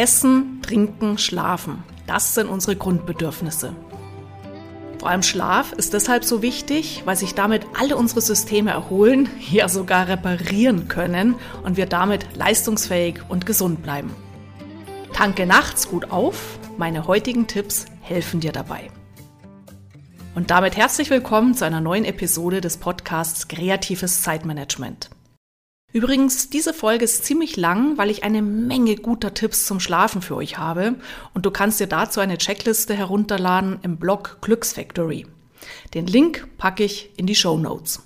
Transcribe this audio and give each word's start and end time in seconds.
Essen, 0.00 0.62
Trinken, 0.62 1.18
Schlafen. 1.18 1.82
Das 2.06 2.34
sind 2.34 2.48
unsere 2.48 2.74
Grundbedürfnisse. 2.74 3.74
Vor 4.98 5.10
allem 5.10 5.22
Schlaf 5.22 5.74
ist 5.74 5.92
deshalb 5.92 6.24
so 6.24 6.40
wichtig, 6.40 7.02
weil 7.04 7.16
sich 7.16 7.34
damit 7.34 7.66
alle 7.78 7.98
unsere 7.98 8.22
Systeme 8.22 8.70
erholen, 8.70 9.28
ja 9.50 9.68
sogar 9.68 10.08
reparieren 10.08 10.88
können 10.88 11.34
und 11.64 11.76
wir 11.76 11.84
damit 11.84 12.34
leistungsfähig 12.34 13.20
und 13.28 13.44
gesund 13.44 13.82
bleiben. 13.82 14.10
Tanke 15.12 15.44
nachts 15.44 15.86
gut 15.86 16.10
auf, 16.10 16.58
meine 16.78 17.06
heutigen 17.06 17.46
Tipps 17.46 17.84
helfen 18.00 18.40
dir 18.40 18.52
dabei. 18.52 18.90
Und 20.34 20.50
damit 20.50 20.78
herzlich 20.78 21.10
willkommen 21.10 21.52
zu 21.52 21.66
einer 21.66 21.82
neuen 21.82 22.06
Episode 22.06 22.62
des 22.62 22.78
Podcasts 22.78 23.48
Kreatives 23.48 24.22
Zeitmanagement. 24.22 25.10
Übrigens, 25.92 26.50
diese 26.50 26.72
Folge 26.72 27.04
ist 27.04 27.24
ziemlich 27.24 27.56
lang, 27.56 27.98
weil 27.98 28.10
ich 28.10 28.22
eine 28.22 28.42
Menge 28.42 28.94
guter 28.94 29.34
Tipps 29.34 29.66
zum 29.66 29.80
Schlafen 29.80 30.22
für 30.22 30.36
euch 30.36 30.56
habe 30.56 30.94
und 31.34 31.46
du 31.46 31.50
kannst 31.50 31.80
dir 31.80 31.88
dazu 31.88 32.20
eine 32.20 32.38
Checkliste 32.38 32.94
herunterladen 32.94 33.80
im 33.82 33.96
Blog 33.96 34.38
Glücksfactory. 34.40 35.26
Den 35.94 36.06
Link 36.06 36.46
packe 36.58 36.84
ich 36.84 37.10
in 37.16 37.26
die 37.26 37.34
Show 37.34 37.58
Notes. 37.58 38.02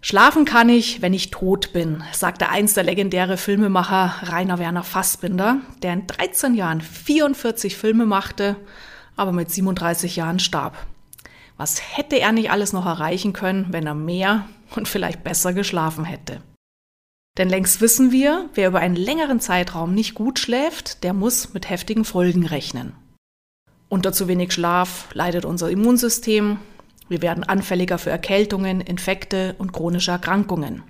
Schlafen 0.00 0.46
kann 0.46 0.70
ich, 0.70 1.02
wenn 1.02 1.12
ich 1.12 1.30
tot 1.30 1.74
bin, 1.74 2.02
sagte 2.12 2.48
einst 2.48 2.74
der 2.74 2.84
legendäre 2.84 3.36
Filmemacher 3.36 4.14
Rainer 4.22 4.58
Werner 4.58 4.82
Fassbinder, 4.82 5.58
der 5.82 5.92
in 5.92 6.06
13 6.06 6.54
Jahren 6.54 6.80
44 6.80 7.76
Filme 7.76 8.06
machte, 8.06 8.56
aber 9.14 9.32
mit 9.32 9.50
37 9.50 10.16
Jahren 10.16 10.38
starb. 10.38 10.74
Was 11.58 11.82
hätte 11.98 12.18
er 12.18 12.32
nicht 12.32 12.50
alles 12.50 12.72
noch 12.72 12.86
erreichen 12.86 13.34
können, 13.34 13.66
wenn 13.72 13.86
er 13.86 13.94
mehr 13.94 14.48
und 14.76 14.88
vielleicht 14.88 15.24
besser 15.24 15.52
geschlafen 15.52 16.04
hätte? 16.04 16.42
Denn 17.38 17.48
längst 17.48 17.80
wissen 17.80 18.12
wir, 18.12 18.50
wer 18.54 18.68
über 18.68 18.80
einen 18.80 18.96
längeren 18.96 19.40
Zeitraum 19.40 19.94
nicht 19.94 20.14
gut 20.14 20.38
schläft, 20.38 21.04
der 21.04 21.12
muss 21.12 21.54
mit 21.54 21.70
heftigen 21.70 22.04
Folgen 22.04 22.44
rechnen. 22.46 22.92
Unter 23.88 24.12
zu 24.12 24.28
wenig 24.28 24.52
Schlaf 24.52 25.08
leidet 25.14 25.44
unser 25.44 25.70
Immunsystem, 25.70 26.58
wir 27.08 27.22
werden 27.22 27.42
anfälliger 27.42 27.98
für 27.98 28.10
Erkältungen, 28.10 28.80
Infekte 28.80 29.56
und 29.58 29.72
chronische 29.72 30.12
Erkrankungen. 30.12 30.84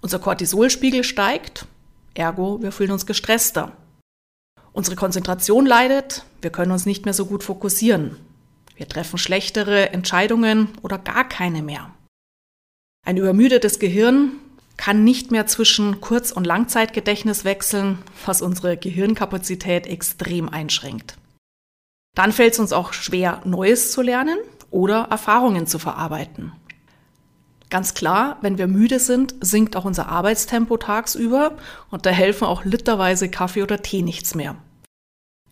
Unser 0.00 0.20
Cortisolspiegel 0.20 1.02
steigt, 1.02 1.66
ergo 2.14 2.62
wir 2.62 2.70
fühlen 2.70 2.92
uns 2.92 3.04
gestresster. 3.04 3.72
Unsere 4.72 4.96
Konzentration 4.96 5.66
leidet, 5.66 6.24
wir 6.40 6.50
können 6.50 6.70
uns 6.72 6.86
nicht 6.86 7.04
mehr 7.04 7.14
so 7.14 7.26
gut 7.26 7.42
fokussieren. 7.42 8.16
Wir 8.76 8.88
treffen 8.88 9.18
schlechtere 9.18 9.92
Entscheidungen 9.92 10.68
oder 10.82 10.98
gar 10.98 11.28
keine 11.28 11.62
mehr. 11.62 11.90
Ein 13.04 13.18
übermüdetes 13.18 13.78
Gehirn 13.78 14.32
kann 14.76 15.04
nicht 15.04 15.30
mehr 15.30 15.46
zwischen 15.46 16.00
Kurz- 16.00 16.32
und 16.32 16.46
Langzeitgedächtnis 16.46 17.44
wechseln, 17.44 17.98
was 18.24 18.42
unsere 18.42 18.76
Gehirnkapazität 18.76 19.86
extrem 19.86 20.48
einschränkt. 20.48 21.16
Dann 22.14 22.32
fällt 22.32 22.54
es 22.54 22.58
uns 22.58 22.72
auch 22.72 22.92
schwer, 22.92 23.42
Neues 23.44 23.92
zu 23.92 24.02
lernen 24.02 24.38
oder 24.70 25.08
Erfahrungen 25.10 25.66
zu 25.66 25.78
verarbeiten. 25.78 26.52
Ganz 27.70 27.94
klar, 27.94 28.38
wenn 28.40 28.56
wir 28.56 28.68
müde 28.68 29.00
sind, 29.00 29.34
sinkt 29.40 29.76
auch 29.76 29.84
unser 29.84 30.08
Arbeitstempo 30.08 30.76
tagsüber 30.76 31.56
und 31.90 32.06
da 32.06 32.10
helfen 32.10 32.44
auch 32.44 32.64
literweise 32.64 33.28
Kaffee 33.28 33.62
oder 33.62 33.82
Tee 33.82 34.02
nichts 34.02 34.34
mehr. 34.34 34.56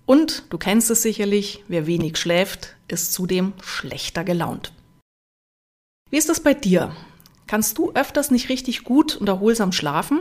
Und 0.06 0.44
du 0.50 0.58
kennst 0.58 0.90
es 0.90 1.02
sicherlich, 1.02 1.64
wer 1.68 1.86
wenig 1.86 2.16
schläft, 2.16 2.76
ist 2.88 3.12
zudem 3.12 3.54
schlechter 3.62 4.24
gelaunt. 4.24 4.72
Wie 6.10 6.18
ist 6.18 6.28
das 6.28 6.40
bei 6.40 6.54
dir? 6.54 6.94
Kannst 7.52 7.76
du 7.76 7.92
öfters 7.92 8.30
nicht 8.30 8.48
richtig 8.48 8.82
gut 8.82 9.14
und 9.14 9.28
erholsam 9.28 9.72
schlafen? 9.72 10.20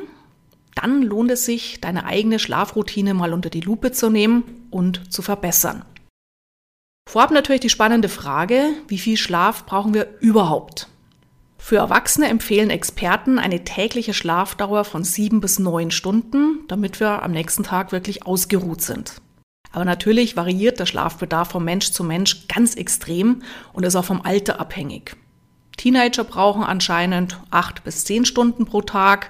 Dann 0.76 1.02
lohnt 1.02 1.32
es 1.32 1.46
sich, 1.46 1.80
deine 1.80 2.04
eigene 2.04 2.40
Schlafroutine 2.40 3.14
mal 3.14 3.32
unter 3.32 3.50
die 3.50 3.62
Lupe 3.62 3.94
zu 3.94 4.10
nehmen 4.10 4.68
und 4.70 5.14
zu 5.14 5.22
verbessern. 5.22 5.86
Vorab 7.10 7.32
natürlich 7.32 7.62
die 7.62 7.70
spannende 7.70 8.10
Frage, 8.10 8.72
wie 8.90 8.98
viel 8.98 9.16
Schlaf 9.16 9.66
brauchen 9.66 9.94
wir 9.94 10.20
überhaupt? 10.20 10.90
Für 11.58 11.78
Erwachsene 11.78 12.28
empfehlen 12.28 12.70
Experten 12.70 13.40
eine 13.40 13.64
tägliche 13.64 14.14
Schlafdauer 14.14 14.84
von 14.84 15.06
sieben 15.06 15.40
bis 15.40 15.58
neun 15.58 15.92
Stunden, 15.92 16.66
damit 16.68 17.00
wir 17.00 17.24
am 17.24 17.32
nächsten 17.32 17.64
Tag 17.64 17.94
wirklich 17.94 18.26
ausgeruht 18.26 18.82
sind. 18.82 19.22
Aber 19.72 19.86
natürlich 19.86 20.36
variiert 20.36 20.82
der 20.82 20.86
Schlafbedarf 20.86 21.52
von 21.52 21.64
Mensch 21.64 21.92
zu 21.94 22.04
Mensch 22.04 22.50
ganz 22.50 22.76
extrem 22.76 23.42
und 23.72 23.86
ist 23.86 23.96
auch 23.96 24.04
vom 24.04 24.22
Alter 24.22 24.60
abhängig. 24.60 25.16
Teenager 25.78 26.24
brauchen 26.24 26.64
anscheinend 26.64 27.40
acht 27.50 27.84
bis 27.84 28.06
zehn 28.06 28.26
Stunden 28.26 28.66
pro 28.66 28.82
Tag, 28.82 29.30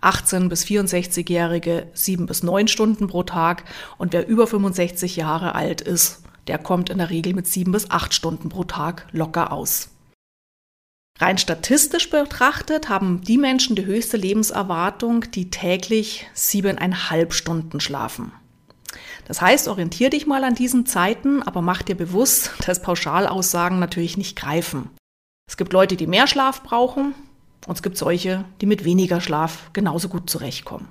18 0.00 0.48
bis 0.48 0.64
64-Jährige 0.64 1.88
sieben 1.92 2.26
bis 2.26 2.42
neun 2.42 2.68
Stunden 2.68 3.06
pro 3.06 3.22
Tag 3.22 3.64
und 3.98 4.12
wer 4.12 4.26
über 4.26 4.46
65 4.46 5.16
Jahre 5.16 5.54
alt 5.54 5.80
ist, 5.80 6.22
der 6.46 6.58
kommt 6.58 6.90
in 6.90 6.98
der 6.98 7.10
Regel 7.10 7.34
mit 7.34 7.46
sieben 7.46 7.72
bis 7.72 7.90
acht 7.90 8.14
Stunden 8.14 8.48
pro 8.48 8.64
Tag 8.64 9.06
locker 9.12 9.52
aus. 9.52 9.90
Rein 11.18 11.36
statistisch 11.36 12.08
betrachtet 12.08 12.88
haben 12.88 13.20
die 13.20 13.36
Menschen 13.36 13.76
die 13.76 13.84
höchste 13.84 14.16
Lebenserwartung, 14.16 15.30
die 15.32 15.50
täglich 15.50 16.26
siebeneinhalb 16.32 17.34
Stunden 17.34 17.78
schlafen. 17.78 18.32
Das 19.26 19.42
heißt, 19.42 19.68
orientier 19.68 20.08
dich 20.08 20.26
mal 20.26 20.42
an 20.44 20.54
diesen 20.54 20.86
Zeiten, 20.86 21.42
aber 21.42 21.60
mach 21.60 21.82
dir 21.82 21.94
bewusst, 21.94 22.52
dass 22.66 22.80
Pauschalaussagen 22.80 23.78
natürlich 23.78 24.16
nicht 24.16 24.34
greifen. 24.34 24.88
Es 25.50 25.56
gibt 25.56 25.72
Leute, 25.72 25.96
die 25.96 26.06
mehr 26.06 26.28
Schlaf 26.28 26.62
brauchen 26.62 27.12
und 27.66 27.74
es 27.74 27.82
gibt 27.82 27.96
solche, 27.96 28.44
die 28.60 28.66
mit 28.66 28.84
weniger 28.84 29.20
Schlaf 29.20 29.70
genauso 29.72 30.08
gut 30.08 30.30
zurechtkommen. 30.30 30.86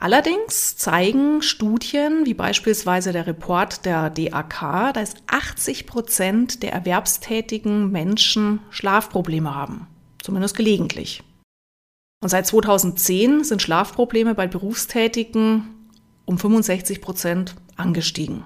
Allerdings 0.00 0.78
zeigen 0.78 1.42
Studien, 1.42 2.24
wie 2.24 2.32
beispielsweise 2.32 3.12
der 3.12 3.26
Report 3.26 3.84
der 3.84 4.08
DAK, 4.08 4.94
dass 4.94 5.14
80 5.26 5.86
Prozent 5.86 6.62
der 6.62 6.72
erwerbstätigen 6.72 7.92
Menschen 7.92 8.60
Schlafprobleme 8.70 9.54
haben. 9.54 9.88
Zumindest 10.22 10.56
gelegentlich. 10.56 11.22
Und 12.22 12.30
seit 12.30 12.46
2010 12.46 13.44
sind 13.44 13.60
Schlafprobleme 13.60 14.34
bei 14.34 14.46
Berufstätigen 14.46 15.90
um 16.24 16.38
65 16.38 17.02
Prozent 17.02 17.56
angestiegen. 17.76 18.44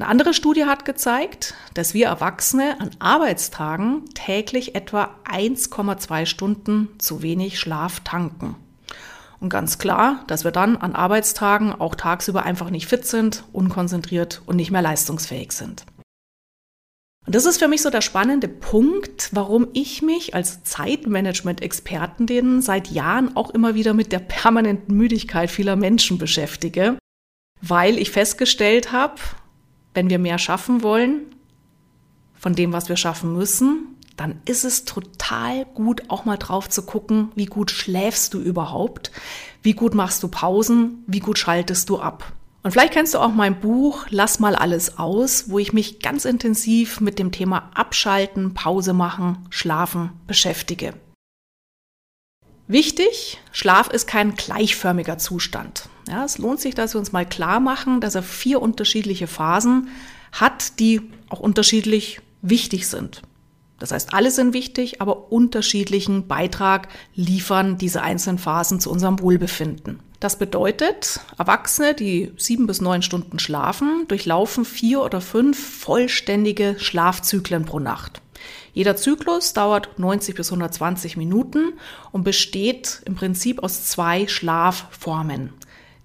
Eine 0.00 0.08
andere 0.08 0.32
Studie 0.32 0.64
hat 0.64 0.86
gezeigt, 0.86 1.52
dass 1.74 1.92
wir 1.92 2.06
Erwachsene 2.06 2.80
an 2.80 2.90
Arbeitstagen 3.00 4.06
täglich 4.14 4.74
etwa 4.74 5.14
1,2 5.30 6.24
Stunden 6.24 6.88
zu 6.96 7.20
wenig 7.20 7.60
Schlaf 7.60 8.00
tanken. 8.00 8.56
Und 9.40 9.50
ganz 9.50 9.76
klar, 9.76 10.24
dass 10.26 10.42
wir 10.42 10.52
dann 10.52 10.78
an 10.78 10.94
Arbeitstagen 10.94 11.78
auch 11.78 11.94
tagsüber 11.94 12.44
einfach 12.44 12.70
nicht 12.70 12.86
fit 12.86 13.04
sind, 13.04 13.44
unkonzentriert 13.52 14.40
und 14.46 14.56
nicht 14.56 14.70
mehr 14.70 14.80
leistungsfähig 14.80 15.52
sind. 15.52 15.84
Und 17.26 17.34
das 17.34 17.44
ist 17.44 17.58
für 17.58 17.68
mich 17.68 17.82
so 17.82 17.90
der 17.90 18.00
spannende 18.00 18.48
Punkt, 18.48 19.28
warum 19.32 19.68
ich 19.74 20.00
mich 20.00 20.34
als 20.34 20.62
Zeitmanagement-Expertin 20.62 22.62
seit 22.62 22.88
Jahren 22.88 23.36
auch 23.36 23.50
immer 23.50 23.74
wieder 23.74 23.92
mit 23.92 24.12
der 24.12 24.20
permanenten 24.20 24.96
Müdigkeit 24.96 25.50
vieler 25.50 25.76
Menschen 25.76 26.16
beschäftige, 26.16 26.96
weil 27.60 27.98
ich 27.98 28.10
festgestellt 28.10 28.92
habe, 28.92 29.20
wenn 29.94 30.10
wir 30.10 30.18
mehr 30.18 30.38
schaffen 30.38 30.82
wollen 30.82 31.26
von 32.34 32.54
dem, 32.54 32.72
was 32.72 32.88
wir 32.88 32.96
schaffen 32.96 33.32
müssen, 33.34 33.96
dann 34.16 34.40
ist 34.44 34.64
es 34.64 34.84
total 34.84 35.64
gut, 35.64 36.02
auch 36.08 36.24
mal 36.24 36.36
drauf 36.36 36.68
zu 36.68 36.82
gucken, 36.82 37.32
wie 37.34 37.46
gut 37.46 37.70
schläfst 37.70 38.34
du 38.34 38.40
überhaupt, 38.40 39.10
wie 39.62 39.72
gut 39.72 39.94
machst 39.94 40.22
du 40.22 40.28
Pausen, 40.28 41.04
wie 41.06 41.20
gut 41.20 41.38
schaltest 41.38 41.88
du 41.88 41.98
ab. 41.98 42.32
Und 42.62 42.72
vielleicht 42.72 42.92
kennst 42.92 43.14
du 43.14 43.18
auch 43.18 43.32
mein 43.32 43.60
Buch 43.60 44.04
Lass 44.10 44.38
mal 44.38 44.54
alles 44.54 44.98
aus, 44.98 45.48
wo 45.48 45.58
ich 45.58 45.72
mich 45.72 46.00
ganz 46.00 46.26
intensiv 46.26 47.00
mit 47.00 47.18
dem 47.18 47.32
Thema 47.32 47.70
Abschalten, 47.74 48.52
Pause 48.52 48.92
machen, 48.92 49.46
Schlafen 49.48 50.10
beschäftige. 50.26 50.94
Wichtig, 52.66 53.40
Schlaf 53.52 53.88
ist 53.88 54.06
kein 54.06 54.34
gleichförmiger 54.34 55.18
Zustand. 55.18 55.88
Ja, 56.08 56.24
es 56.24 56.38
lohnt 56.38 56.60
sich, 56.60 56.74
dass 56.74 56.94
wir 56.94 56.98
uns 56.98 57.12
mal 57.12 57.26
klar 57.26 57.60
machen, 57.60 58.00
dass 58.00 58.14
er 58.14 58.22
vier 58.22 58.60
unterschiedliche 58.62 59.26
Phasen 59.26 59.88
hat, 60.32 60.78
die 60.80 61.02
auch 61.28 61.40
unterschiedlich 61.40 62.20
wichtig 62.42 62.88
sind. 62.88 63.22
Das 63.78 63.92
heißt, 63.92 64.12
alle 64.12 64.30
sind 64.30 64.52
wichtig, 64.52 65.00
aber 65.00 65.32
unterschiedlichen 65.32 66.28
Beitrag 66.28 66.88
liefern 67.14 67.78
diese 67.78 68.02
einzelnen 68.02 68.38
Phasen 68.38 68.78
zu 68.78 68.90
unserem 68.90 69.20
Wohlbefinden. 69.20 70.00
Das 70.20 70.38
bedeutet, 70.38 71.20
Erwachsene, 71.38 71.94
die 71.94 72.30
sieben 72.36 72.66
bis 72.66 72.82
neun 72.82 73.00
Stunden 73.00 73.38
schlafen, 73.38 74.04
durchlaufen 74.06 74.66
vier 74.66 75.00
oder 75.02 75.22
fünf 75.22 75.58
vollständige 75.78 76.76
Schlafzyklen 76.78 77.64
pro 77.64 77.78
Nacht. 77.78 78.20
Jeder 78.74 78.96
Zyklus 78.96 79.54
dauert 79.54 79.98
90 79.98 80.34
bis 80.34 80.48
120 80.48 81.16
Minuten 81.16 81.72
und 82.12 82.22
besteht 82.22 83.00
im 83.06 83.14
Prinzip 83.14 83.62
aus 83.62 83.86
zwei 83.86 84.28
Schlafformen. 84.28 85.54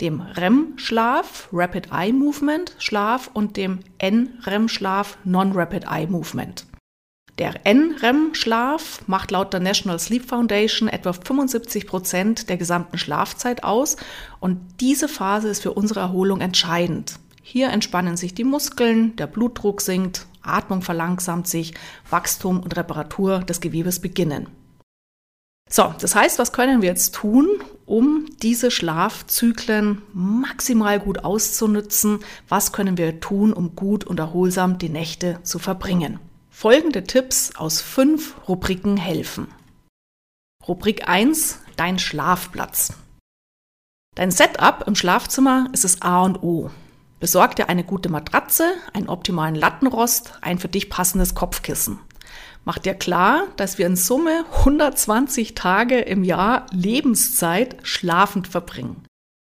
Dem 0.01 0.21
REM-Schlaf, 0.21 1.47
Rapid 1.53 1.89
Eye 1.91 2.11
Movement 2.11 2.75
Schlaf 2.79 3.29
und 3.33 3.55
dem 3.55 3.79
NREM-Schlaf, 3.99 5.17
Non-Rapid 5.23 5.85
Eye 5.89 6.07
Movement. 6.07 6.65
Der 7.37 7.65
NREM-Schlaf 7.65 9.07
macht 9.07 9.31
laut 9.31 9.53
der 9.53 9.59
National 9.59 9.99
Sleep 9.99 10.25
Foundation 10.25 10.87
etwa 10.87 11.11
75 11.11 11.87
Prozent 11.87 12.49
der 12.49 12.57
gesamten 12.57 12.97
Schlafzeit 12.97 13.63
aus 13.63 13.97
und 14.39 14.59
diese 14.79 15.09
Phase 15.09 15.49
ist 15.49 15.61
für 15.61 15.73
unsere 15.73 15.99
Erholung 15.99 16.39
entscheidend. 16.39 17.19
Hier 17.41 17.69
entspannen 17.69 18.17
sich 18.17 18.33
die 18.33 18.43
Muskeln, 18.43 19.15
der 19.17 19.27
Blutdruck 19.27 19.81
sinkt, 19.81 20.27
Atmung 20.41 20.81
verlangsamt 20.81 21.47
sich, 21.47 21.73
Wachstum 22.09 22.61
und 22.61 22.75
Reparatur 22.75 23.39
des 23.39 23.61
Gewebes 23.61 23.99
beginnen. 23.99 24.47
So, 25.69 25.93
das 25.99 26.15
heißt, 26.15 26.39
was 26.39 26.53
können 26.53 26.81
wir 26.81 26.89
jetzt 26.89 27.15
tun, 27.15 27.47
um 27.85 28.25
diese 28.41 28.71
Schlafzyklen 28.71 30.01
maximal 30.13 30.99
gut 30.99 31.23
auszunutzen? 31.23 32.19
Was 32.47 32.71
können 32.71 32.97
wir 32.97 33.19
tun, 33.19 33.53
um 33.53 33.75
gut 33.75 34.03
und 34.03 34.19
erholsam 34.19 34.77
die 34.77 34.89
Nächte 34.89 35.39
zu 35.43 35.59
verbringen? 35.59 36.19
Folgende 36.49 37.03
Tipps 37.03 37.55
aus 37.55 37.81
fünf 37.81 38.35
Rubriken 38.47 38.97
helfen. 38.97 39.47
Rubrik 40.67 41.07
1, 41.07 41.59
dein 41.75 41.99
Schlafplatz. 41.99 42.93
Dein 44.15 44.31
Setup 44.31 44.85
im 44.87 44.95
Schlafzimmer 44.95 45.67
ist 45.73 45.83
das 45.83 46.01
A 46.01 46.23
und 46.23 46.41
O. 46.41 46.71
Besorg 47.19 47.55
dir 47.55 47.69
eine 47.69 47.83
gute 47.83 48.09
Matratze, 48.09 48.73
einen 48.93 49.09
optimalen 49.09 49.55
Lattenrost, 49.55 50.33
ein 50.41 50.57
für 50.57 50.69
dich 50.69 50.89
passendes 50.89 51.35
Kopfkissen. 51.35 51.99
Mach 52.65 52.79
dir 52.79 52.95
klar, 52.95 53.43
dass 53.57 53.77
wir 53.77 53.85
in 53.85 53.95
Summe 53.95 54.43
120 54.57 55.53
Tage 55.53 55.99
im 55.99 56.23
Jahr 56.23 56.65
Lebenszeit 56.71 57.77
schlafend 57.83 58.47
verbringen. 58.47 59.05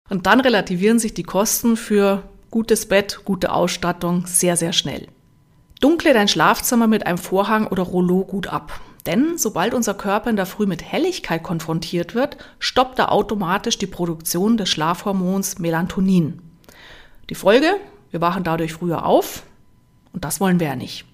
Und 0.09 0.25
dann 0.25 0.39
relativieren 0.39 0.99
sich 0.99 1.13
die 1.13 1.23
Kosten 1.23 1.75
für 1.75 2.23
gutes 2.49 2.87
Bett, 2.87 3.21
gute 3.25 3.51
Ausstattung 3.51 4.25
sehr, 4.25 4.55
sehr 4.55 4.71
schnell. 4.71 5.07
Dunkle 5.81 6.13
dein 6.13 6.29
Schlafzimmer 6.29 6.87
mit 6.87 7.05
einem 7.05 7.17
Vorhang 7.17 7.67
oder 7.67 7.83
Rollo 7.83 8.23
gut 8.23 8.47
ab. 8.47 8.79
Denn 9.05 9.37
sobald 9.37 9.73
unser 9.73 9.93
Körper 9.93 10.29
in 10.29 10.35
der 10.35 10.45
Früh 10.45 10.65
mit 10.65 10.83
Helligkeit 10.83 11.43
konfrontiert 11.43 12.15
wird, 12.15 12.37
stoppt 12.59 12.99
er 12.99 13.11
automatisch 13.11 13.77
die 13.77 13.87
Produktion 13.87 14.57
des 14.57 14.69
Schlafhormons 14.69 15.59
Melatonin. 15.59 16.41
Die 17.29 17.35
Folge, 17.35 17.75
wir 18.11 18.21
wachen 18.21 18.43
dadurch 18.43 18.73
früher 18.73 19.05
auf 19.05 19.43
und 20.13 20.23
das 20.25 20.39
wollen 20.39 20.59
wir 20.59 20.67
ja 20.67 20.75
nicht. 20.75 21.08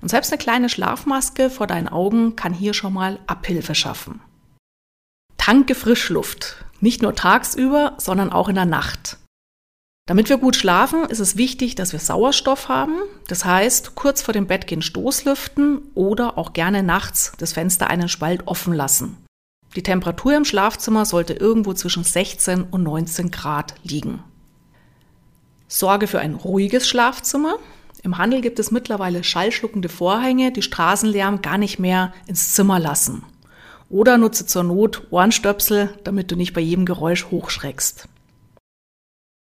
Und 0.00 0.08
selbst 0.08 0.32
eine 0.32 0.38
kleine 0.38 0.68
Schlafmaske 0.68 1.50
vor 1.50 1.66
deinen 1.66 1.88
Augen 1.88 2.36
kann 2.36 2.52
hier 2.52 2.74
schon 2.74 2.92
mal 2.92 3.18
Abhilfe 3.26 3.74
schaffen. 3.74 4.20
Tanke 5.36 5.74
Frischluft, 5.74 6.64
nicht 6.80 7.02
nur 7.02 7.14
tagsüber, 7.14 7.94
sondern 7.98 8.32
auch 8.32 8.48
in 8.48 8.54
der 8.54 8.64
Nacht. 8.64 9.18
Damit 10.06 10.28
wir 10.28 10.36
gut 10.36 10.54
schlafen, 10.54 11.04
ist 11.04 11.20
es 11.20 11.38
wichtig, 11.38 11.76
dass 11.76 11.92
wir 11.92 11.98
Sauerstoff 11.98 12.68
haben. 12.68 12.98
Das 13.26 13.44
heißt, 13.46 13.94
kurz 13.94 14.20
vor 14.20 14.34
dem 14.34 14.46
Bett 14.46 14.66
gehen 14.66 14.82
Stoßlüften 14.82 15.80
oder 15.94 16.36
auch 16.36 16.52
gerne 16.52 16.82
nachts 16.82 17.32
das 17.38 17.54
Fenster 17.54 17.88
einen 17.88 18.08
Spalt 18.08 18.46
offen 18.46 18.74
lassen. 18.74 19.16
Die 19.76 19.82
Temperatur 19.82 20.36
im 20.36 20.44
Schlafzimmer 20.44 21.06
sollte 21.06 21.32
irgendwo 21.32 21.72
zwischen 21.72 22.04
16 22.04 22.64
und 22.64 22.82
19 22.82 23.30
Grad 23.30 23.74
liegen. 23.82 24.22
Sorge 25.68 26.06
für 26.06 26.20
ein 26.20 26.34
ruhiges 26.34 26.86
Schlafzimmer. 26.86 27.56
Im 28.04 28.18
Handel 28.18 28.42
gibt 28.42 28.58
es 28.58 28.70
mittlerweile 28.70 29.24
schallschluckende 29.24 29.88
Vorhänge, 29.88 30.52
die 30.52 30.60
Straßenlärm 30.60 31.40
gar 31.40 31.56
nicht 31.56 31.78
mehr 31.78 32.12
ins 32.26 32.52
Zimmer 32.52 32.78
lassen. 32.78 33.24
Oder 33.88 34.18
nutze 34.18 34.44
zur 34.44 34.62
Not 34.62 35.06
Ohrenstöpsel, 35.10 35.98
damit 36.04 36.30
du 36.30 36.36
nicht 36.36 36.52
bei 36.52 36.60
jedem 36.60 36.84
Geräusch 36.84 37.30
hochschreckst. 37.30 38.06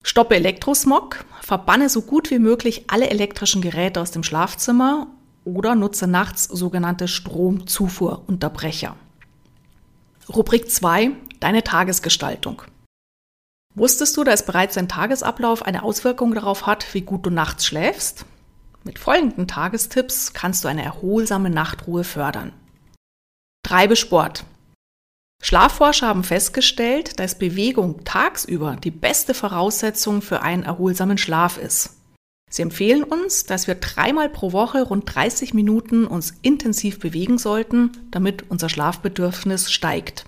Stoppe 0.05 0.35
Elektrosmog, 0.35 1.25
verbanne 1.41 1.89
so 1.89 2.03
gut 2.03 2.31
wie 2.31 2.39
möglich 2.39 2.85
alle 2.89 3.09
elektrischen 3.09 3.63
Geräte 3.63 3.99
aus 3.99 4.11
dem 4.11 4.23
Schlafzimmer 4.23 5.07
oder 5.47 5.75
nutze 5.75 6.07
nachts 6.07 6.45
sogenannte 6.45 7.09
Stromzufuhrunterbrecher. 7.09 8.95
Rubrik 10.29 10.71
2. 10.71 11.13
Deine 11.41 11.65
Tagesgestaltung. 11.65 12.63
Wusstest 13.75 14.19
du, 14.19 14.25
dass 14.25 14.45
bereits 14.45 14.75
dein 14.75 14.89
Tagesablauf 14.89 15.63
eine 15.63 15.83
Auswirkung 15.83 16.35
darauf 16.35 16.67
hat, 16.67 16.93
wie 16.93 17.01
gut 17.01 17.25
du 17.25 17.31
nachts 17.31 17.65
schläfst? 17.65 18.27
Mit 18.85 18.99
folgenden 18.99 19.47
Tagestipps 19.47 20.33
kannst 20.33 20.65
du 20.65 20.69
eine 20.69 20.83
erholsame 20.83 21.51
Nachtruhe 21.51 22.05
fördern. 22.05 22.53
Treibe 23.63 23.95
Sport. 23.95 24.45
Schlafforscher 25.43 26.09
haben 26.09 26.25
festgestellt, 26.25 27.19
dass 27.19 27.39
Bewegung 27.39 28.05
tagsüber 28.05 28.77
die 28.77 28.91
beste 28.91 29.35
Voraussetzung 29.35 30.23
für 30.23 30.43
einen 30.43 30.63
erholsamen 30.63 31.19
Schlaf 31.19 31.59
ist. 31.59 31.97
Sie 32.51 32.63
empfehlen 32.63 33.05
uns, 33.05 33.45
dass 33.45 33.67
wir 33.67 33.77
dreimal 33.77 34.29
pro 34.29 34.53
Woche 34.53 34.83
rund 34.83 35.15
30 35.15 35.55
Minuten 35.55 36.07
uns 36.07 36.35
intensiv 36.43 36.99
bewegen 36.99 37.39
sollten, 37.39 37.93
damit 38.11 38.51
unser 38.51 38.69
Schlafbedürfnis 38.69 39.71
steigt. 39.71 40.25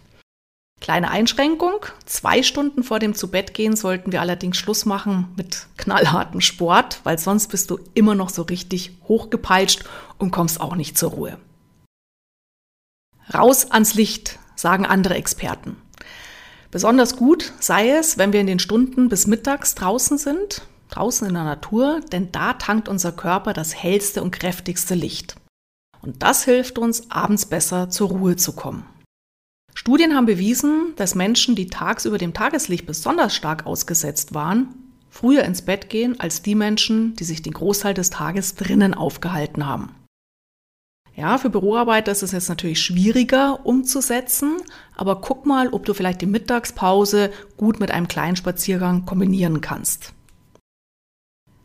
Kleine 0.83 1.13
Einschränkung. 1.13 1.87
Zwei 2.07 2.43
Stunden 2.43 2.83
vor 2.83 2.99
dem 2.99 3.15
Zubettgehen 3.15 3.77
sollten 3.77 4.11
wir 4.11 4.21
allerdings 4.21 4.57
Schluss 4.57 4.85
machen 4.85 5.29
mit 5.37 5.69
knallhartem 5.77 6.41
Sport, 6.41 7.01
weil 7.05 7.21
sonst 7.21 7.47
bist 7.47 7.71
du 7.71 7.79
immer 7.95 8.17
noch 8.17 8.31
so 8.31 8.43
richtig 8.43 8.91
hochgepeitscht 9.07 9.85
und 10.19 10.33
kommst 10.33 10.61
auch 10.61 10.75
nicht 10.75 10.99
zur 10.99 11.13
Ruhe. 11.13 11.39
Raus 13.33 13.71
ans 13.71 13.95
Licht, 13.95 14.41
sagen 14.57 14.85
andere 14.85 15.15
Experten. 15.15 15.77
Besonders 16.73 17.15
gut 17.17 17.53
sei 17.61 17.91
es, 17.91 18.19
wenn 18.19 18.33
wir 18.33 18.41
in 18.41 18.49
den 18.49 18.59
Stunden 18.59 19.09
bis 19.09 19.29
mittags 19.29 19.77
draußen 19.77 20.19
sind, 20.19 20.63
draußen 20.91 21.29
in 21.29 21.35
der 21.35 21.45
Natur, 21.45 22.01
denn 22.11 22.33
da 22.33 22.55
tankt 22.55 22.89
unser 22.89 23.13
Körper 23.13 23.53
das 23.53 23.73
hellste 23.73 24.21
und 24.21 24.33
kräftigste 24.33 24.97
Licht. 24.97 25.37
Und 26.01 26.25
das 26.25 26.43
hilft 26.43 26.77
uns, 26.77 27.09
abends 27.09 27.47
besser 27.47 27.89
zur 27.89 28.09
Ruhe 28.09 28.35
zu 28.35 28.55
kommen. 28.55 28.85
Studien 29.75 30.15
haben 30.15 30.27
bewiesen, 30.27 30.93
dass 30.97 31.15
Menschen, 31.15 31.55
die 31.55 31.67
tagsüber 31.67 32.19
dem 32.19 32.35
Tageslicht 32.35 32.87
besonders 32.87 33.35
stark 33.35 33.67
ausgesetzt 33.67 34.35
waren, 34.35 34.69
früher 35.09 35.45
ins 35.45 35.63
Bett 35.63 35.89
gehen 35.89 36.21
als 36.21 36.43
die 36.43 36.55
Menschen, 36.55 37.15
die 37.17 37.25
sich 37.25 37.43
den 37.43 37.53
Großteil 37.53 37.95
des 37.95 38.11
Tages 38.11 38.55
drinnen 38.55 38.95
aufgehalten 38.95 39.67
haben. 39.67 39.95
Ja, 41.15 41.37
für 41.37 41.51
Büroarbeiter 41.51 42.11
ist 42.11 42.23
es 42.23 42.33
jetzt 42.33 42.49
natürlich 42.49 42.81
schwieriger 42.81 43.67
umzusetzen, 43.67 44.57
aber 44.97 45.21
guck 45.21 45.45
mal, 45.45 45.69
ob 45.69 45.85
du 45.85 45.93
vielleicht 45.93 46.23
die 46.23 46.27
Mittagspause 46.27 47.31
gut 47.59 47.81
mit 47.81 47.91
einem 47.91 48.09
kleinen 48.09 48.37
Spaziergang 48.37 49.05
kombinieren 49.05 49.61
kannst. 49.61 50.15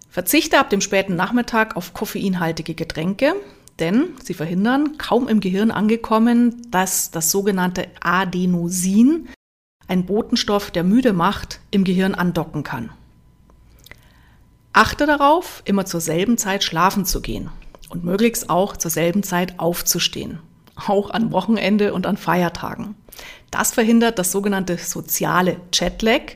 Verzichte 0.09 0.59
ab 0.59 0.69
dem 0.69 0.81
späten 0.81 1.15
Nachmittag 1.15 1.77
auf 1.77 1.93
koffeinhaltige 1.93 2.73
Getränke, 2.73 3.35
denn 3.79 4.09
sie 4.23 4.33
verhindern, 4.33 4.97
kaum 4.97 5.27
im 5.27 5.39
Gehirn 5.39 5.71
angekommen, 5.71 6.69
dass 6.71 7.11
das 7.11 7.31
sogenannte 7.31 7.87
Adenosin, 8.01 9.29
ein 9.87 10.05
Botenstoff, 10.05 10.71
der 10.71 10.83
müde 10.83 11.13
macht, 11.13 11.61
im 11.71 11.83
Gehirn 11.83 12.13
andocken 12.13 12.63
kann. 12.63 12.89
Achte 14.73 15.05
darauf, 15.05 15.61
immer 15.65 15.85
zur 15.85 16.01
selben 16.01 16.37
Zeit 16.37 16.63
schlafen 16.63 17.05
zu 17.05 17.21
gehen 17.21 17.49
und 17.89 18.03
möglichst 18.03 18.49
auch 18.49 18.77
zur 18.77 18.91
selben 18.91 19.23
Zeit 19.23 19.59
aufzustehen, 19.59 20.39
auch 20.75 21.09
an 21.09 21.31
Wochenende 21.31 21.93
und 21.93 22.05
an 22.05 22.17
Feiertagen. 22.17 22.95
Das 23.49 23.71
verhindert 23.71 24.19
das 24.19 24.31
sogenannte 24.31 24.77
soziale 24.77 25.61
Jetlag, 25.73 26.35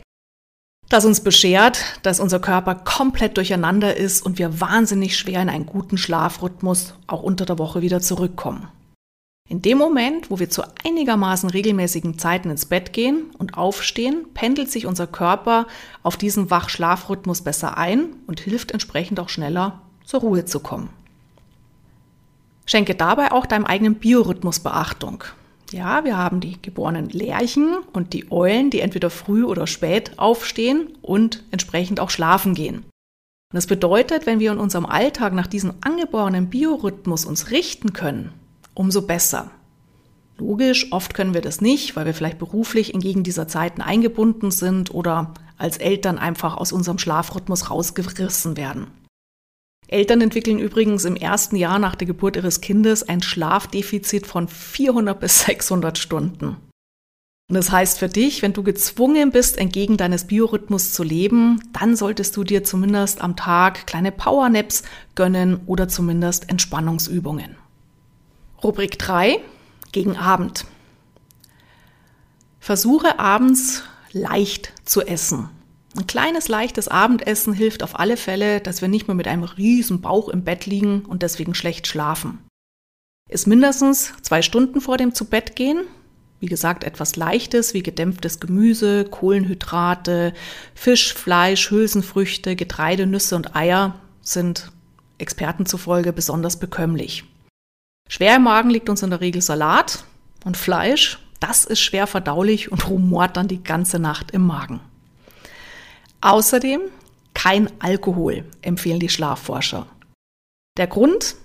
das 0.91 1.05
uns 1.05 1.21
beschert, 1.21 1.83
dass 2.03 2.19
unser 2.19 2.39
Körper 2.39 2.75
komplett 2.75 3.38
durcheinander 3.38 3.95
ist 3.95 4.25
und 4.25 4.38
wir 4.38 4.60
wahnsinnig 4.60 5.17
schwer 5.17 5.41
in 5.41 5.50
einen 5.50 5.65
guten 5.65 5.98
Schlafrhythmus 5.98 6.95
auch 7.07 7.24
unter 7.24 7.45
der 7.45 7.57
Woche 7.57 7.81
wieder 7.81 8.01
zurückkommen. 8.01 8.67
In 9.48 9.62
dem 9.62 9.77
Moment, 9.77 10.31
wo 10.31 10.39
wir 10.39 10.50
zu 10.50 10.63
einigermaßen 10.86 11.50
regelmäßigen 11.50 12.17
Zeiten 12.17 12.50
ins 12.50 12.65
Bett 12.65 12.93
gehen 12.93 13.31
und 13.38 13.57
aufstehen, 13.57 14.25
pendelt 14.33 14.71
sich 14.71 14.86
unser 14.86 15.07
Körper 15.07 15.67
auf 16.03 16.15
diesen 16.15 16.50
Wach-Schlafrhythmus 16.50 17.41
besser 17.41 17.77
ein 17.77 18.15
und 18.27 18.39
hilft 18.39 18.71
entsprechend 18.71 19.19
auch 19.19 19.29
schneller 19.29 19.81
zur 20.05 20.21
Ruhe 20.21 20.45
zu 20.45 20.62
kommen. 20.62 20.89
Schenke 22.65 22.95
dabei 22.95 23.31
auch 23.31 23.45
deinem 23.45 23.65
eigenen 23.65 23.95
Biorhythmus 23.95 24.60
Beachtung. 24.60 25.24
Ja, 25.71 26.03
wir 26.03 26.17
haben 26.17 26.41
die 26.41 26.61
geborenen 26.61 27.09
Lerchen 27.09 27.77
und 27.93 28.13
die 28.13 28.29
Eulen, 28.29 28.69
die 28.69 28.81
entweder 28.81 29.09
früh 29.09 29.45
oder 29.45 29.67
spät 29.67 30.19
aufstehen 30.19 30.89
und 31.01 31.43
entsprechend 31.51 31.99
auch 31.99 32.09
schlafen 32.09 32.55
gehen. 32.55 32.77
Und 32.77 33.55
das 33.55 33.67
bedeutet, 33.67 34.25
wenn 34.25 34.39
wir 34.39 34.51
in 34.51 34.59
unserem 34.59 34.85
Alltag 34.85 35.33
nach 35.33 35.47
diesem 35.47 35.73
angeborenen 35.81 36.49
Biorhythmus 36.49 37.25
uns 37.25 37.51
richten 37.51 37.93
können, 37.93 38.33
umso 38.73 39.01
besser. 39.01 39.51
Logisch, 40.37 40.91
oft 40.91 41.13
können 41.13 41.33
wir 41.33 41.41
das 41.41 41.61
nicht, 41.61 41.95
weil 41.95 42.05
wir 42.05 42.13
vielleicht 42.13 42.39
beruflich 42.39 42.93
entgegen 42.93 43.23
dieser 43.23 43.47
Zeiten 43.47 43.81
eingebunden 43.81 44.51
sind 44.51 44.93
oder 44.93 45.33
als 45.57 45.77
Eltern 45.77 46.17
einfach 46.17 46.57
aus 46.57 46.71
unserem 46.71 46.97
Schlafrhythmus 46.97 47.69
rausgerissen 47.69 48.57
werden. 48.57 48.87
Eltern 49.91 50.21
entwickeln 50.21 50.57
übrigens 50.57 51.03
im 51.03 51.17
ersten 51.17 51.57
Jahr 51.57 51.77
nach 51.77 51.95
der 51.95 52.07
Geburt 52.07 52.38
ihres 52.38 52.62
Kindes 52.62 53.03
ein 53.07 53.21
Schlafdefizit 53.21 54.25
von 54.25 54.48
400 54.48 55.19
bis 55.19 55.41
600 55.41 55.98
Stunden. 55.98 56.55
Und 57.50 57.55
das 57.55 57.71
heißt 57.71 58.00
für 58.00 58.07
dich, 58.07 58.41
wenn 58.41 58.53
du 58.53 58.63
gezwungen 58.63 59.31
bist, 59.31 59.57
entgegen 59.57 59.98
deines 59.98 60.27
Biorhythmus 60.27 60.93
zu 60.93 61.03
leben, 61.03 61.62
dann 61.74 61.98
solltest 61.98 62.38
du 62.38 62.45
dir 62.45 62.63
zumindest 62.63 63.21
am 63.21 63.36
Tag 63.36 63.86
kleine 63.86 64.13
Powernaps 64.13 64.83
gönnen 65.15 65.60
oder 65.65 65.89
zumindest 65.89 66.50
Entspannungsübungen. 66.50 67.57
Rubrik 68.63 68.98
3 68.98 69.39
gegen 69.91 70.15
Abend. 70.15 70.63
Versuche 72.62 73.19
abends 73.19 73.83
leicht 74.13 74.71
zu 74.86 75.01
essen. 75.01 75.50
Ein 75.98 76.07
kleines 76.07 76.48
leichtes 76.48 76.88
Abendessen 76.88 77.53
hilft 77.53 77.83
auf 77.83 78.00
alle 78.00 78.15
Fälle, 78.15 78.62
dass 78.62 78.81
wir 78.81 78.88
nicht 78.88 79.07
mehr 79.07 79.15
mit 79.15 79.27
einem 79.27 79.43
riesen 79.43 80.01
Bauch 80.01 80.29
im 80.29 80.43
Bett 80.43 80.65
liegen 80.65 81.05
und 81.05 81.21
deswegen 81.21 81.53
schlecht 81.53 81.86
schlafen. 81.86 82.39
Ist 83.29 83.48
mindestens 83.48 84.13
zwei 84.21 84.41
Stunden 84.41 84.79
vor 84.79 84.98
dem 84.98 85.13
zu 85.13 85.25
Bett 85.25 85.55
gehen. 85.55 85.83
Wie 86.39 86.48
gesagt, 86.48 86.83
etwas 86.83 87.17
Leichtes 87.17 87.74
wie 87.74 87.83
gedämpftes 87.83 88.39
Gemüse, 88.39 89.05
Kohlenhydrate, 89.05 90.33
Fisch, 90.74 91.13
Fleisch, 91.13 91.69
Hülsenfrüchte, 91.69 92.55
Getreide, 92.55 93.05
Nüsse 93.05 93.36
und 93.36 93.55
Eier 93.55 94.00
sind 94.21 94.71
Experten 95.17 95.65
zufolge 95.65 96.13
besonders 96.13 96.57
bekömmlich. 96.57 97.25
Schwer 98.10 98.38
im 98.38 98.43
Magen 98.43 98.69
liegt 98.69 98.89
uns 98.89 99.03
in 99.03 99.12
der 99.12 99.21
Regel 99.21 99.41
Salat 99.41 100.05
und 100.45 100.57
Fleisch. 100.57 101.19
Das 101.39 101.63
ist 101.63 101.79
schwer 101.79 102.07
verdaulich 102.07 102.71
und 102.71 102.89
rumort 102.89 103.38
dann 103.38 103.48
die 103.48 103.63
ganze 103.63 104.00
Nacht 104.00 104.31
im 104.31 104.45
Magen. 104.45 104.79
Außerdem 106.21 106.81
kein 107.33 107.69
Alkohol, 107.81 108.45
empfehlen 108.61 108.99
die 108.99 109.09
Schlafforscher. 109.09 109.87
Der 110.77 110.87
Grund? 110.87 111.35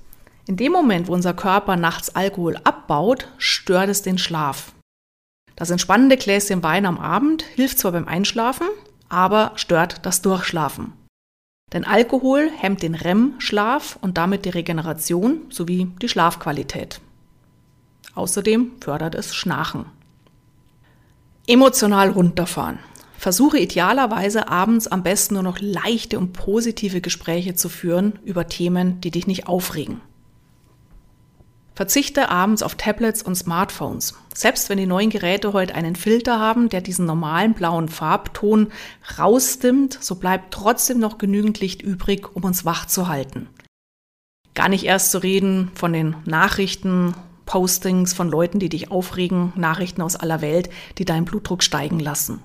In 0.47 0.57
dem 0.57 0.71
Moment, 0.73 1.09
wo 1.09 1.15
unser 1.15 1.35
Körper 1.35 1.77
nachts 1.77 2.15
Alkohol 2.15 2.57
abbaut, 2.63 3.29
stört 3.39 3.89
es 3.89 4.03
den 4.03 4.19
Schlaf. 4.19 4.73
Das 5.57 5.71
entspannende 5.71 6.17
Gläschen 6.17 6.63
Wein 6.63 6.87
am 6.87 6.99
Abend 6.99 7.43
hilft 7.43 7.79
zwar 7.79 7.93
beim 7.93 8.07
Einschlafen, 8.07 8.69
aber 9.09 9.53
stört 9.57 10.05
das 10.05 10.23
Durchschlafen. 10.23 10.93
Denn 11.73 11.85
Alkohol 11.85 12.51
hemmt 12.57 12.83
den 12.83 12.95
REM-Schlaf 12.95 13.99
und 14.01 14.19
damit 14.19 14.45
die 14.45 14.51
Regeneration 14.51 15.47
sowie 15.51 15.91
die 16.01 16.09
Schlafqualität. 16.09 17.01
Außerdem 18.15 18.73
fördert 18.81 19.15
es 19.15 19.35
Schnarchen. 19.35 19.87
Emotional 21.49 22.11
runterfahren. 22.11 22.79
Versuche 23.27 23.59
idealerweise 23.59 24.47
abends 24.47 24.87
am 24.87 25.03
besten 25.03 25.35
nur 25.35 25.43
noch 25.43 25.59
leichte 25.61 26.17
und 26.17 26.33
positive 26.33 27.01
Gespräche 27.01 27.57
zu 27.57 27.69
führen 27.69 28.21
über 28.25 28.47
Themen, 28.47 29.01
die 29.01 29.11
dich 29.11 29.27
nicht 29.27 29.49
aufregen. 29.49 30.01
Verzichte 31.75 32.29
abends 32.29 32.63
auf 32.63 32.77
Tablets 32.77 33.25
und 33.25 33.35
Smartphones. 33.35 34.15
Selbst 34.33 34.71
wenn 34.71 34.79
die 34.79 34.87
neuen 34.87 35.11
Geräte 35.11 35.53
heute 35.53 35.75
einen 35.75 35.97
Filter 35.97 36.39
haben, 36.39 36.69
der 36.69 36.81
diesen 36.81 37.05
normalen 37.05 37.55
blauen 37.55 37.89
Farbton 37.89 38.69
rausstimmt, 39.19 39.99
so 40.01 40.15
bleibt 40.15 40.55
trotzdem 40.55 41.01
noch 41.01 41.19
genügend 41.19 41.59
Licht 41.59 41.83
übrig, 41.83 42.29
um 42.33 42.45
uns 42.45 42.65
wach 42.65 42.87
zu 42.87 43.09
halten. 43.09 43.49
Gar 44.55 44.69
nicht 44.69 44.85
erst 44.85 45.11
zu 45.11 45.21
reden 45.21 45.73
von 45.75 45.93
den 45.93 46.15
Nachrichten, 46.27 47.13
Postings 47.45 48.15
von 48.15 48.31
Leuten, 48.31 48.61
die 48.61 48.69
dich 48.69 48.93
aufregen, 48.93 49.53
Nachrichten 49.57 50.03
aus 50.03 50.15
aller 50.15 50.43
Welt, 50.43 50.71
die 50.99 51.05
deinen 51.05 51.25
Blutdruck 51.25 51.65
steigen 51.65 51.99
lassen. 51.99 52.41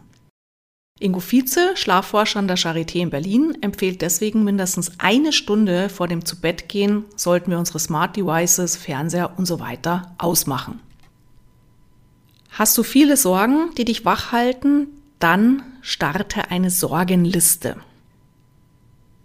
Ingo 1.01 1.19
Vize, 1.19 1.75
Schlafforscher 1.75 2.39
an 2.39 2.47
der 2.47 2.57
Charité 2.57 2.99
in 2.99 3.09
Berlin, 3.09 3.57
empfiehlt 3.61 4.01
deswegen 4.01 4.43
mindestens 4.43 4.91
eine 4.99 5.33
Stunde 5.33 5.89
vor 5.89 6.07
dem 6.07 6.25
Zubettgehen 6.25 7.05
sollten 7.15 7.49
wir 7.49 7.59
unsere 7.59 7.79
Smart 7.79 8.15
Devices, 8.15 8.75
Fernseher 8.75 9.37
und 9.37 9.45
so 9.45 9.59
weiter 9.59 10.13
ausmachen. 10.17 10.79
Hast 12.51 12.77
du 12.77 12.83
viele 12.83 13.17
Sorgen, 13.17 13.71
die 13.77 13.85
dich 13.85 14.05
wach 14.05 14.31
halten, 14.31 14.87
dann 15.19 15.63
starte 15.81 16.51
eine 16.51 16.69
Sorgenliste. 16.69 17.77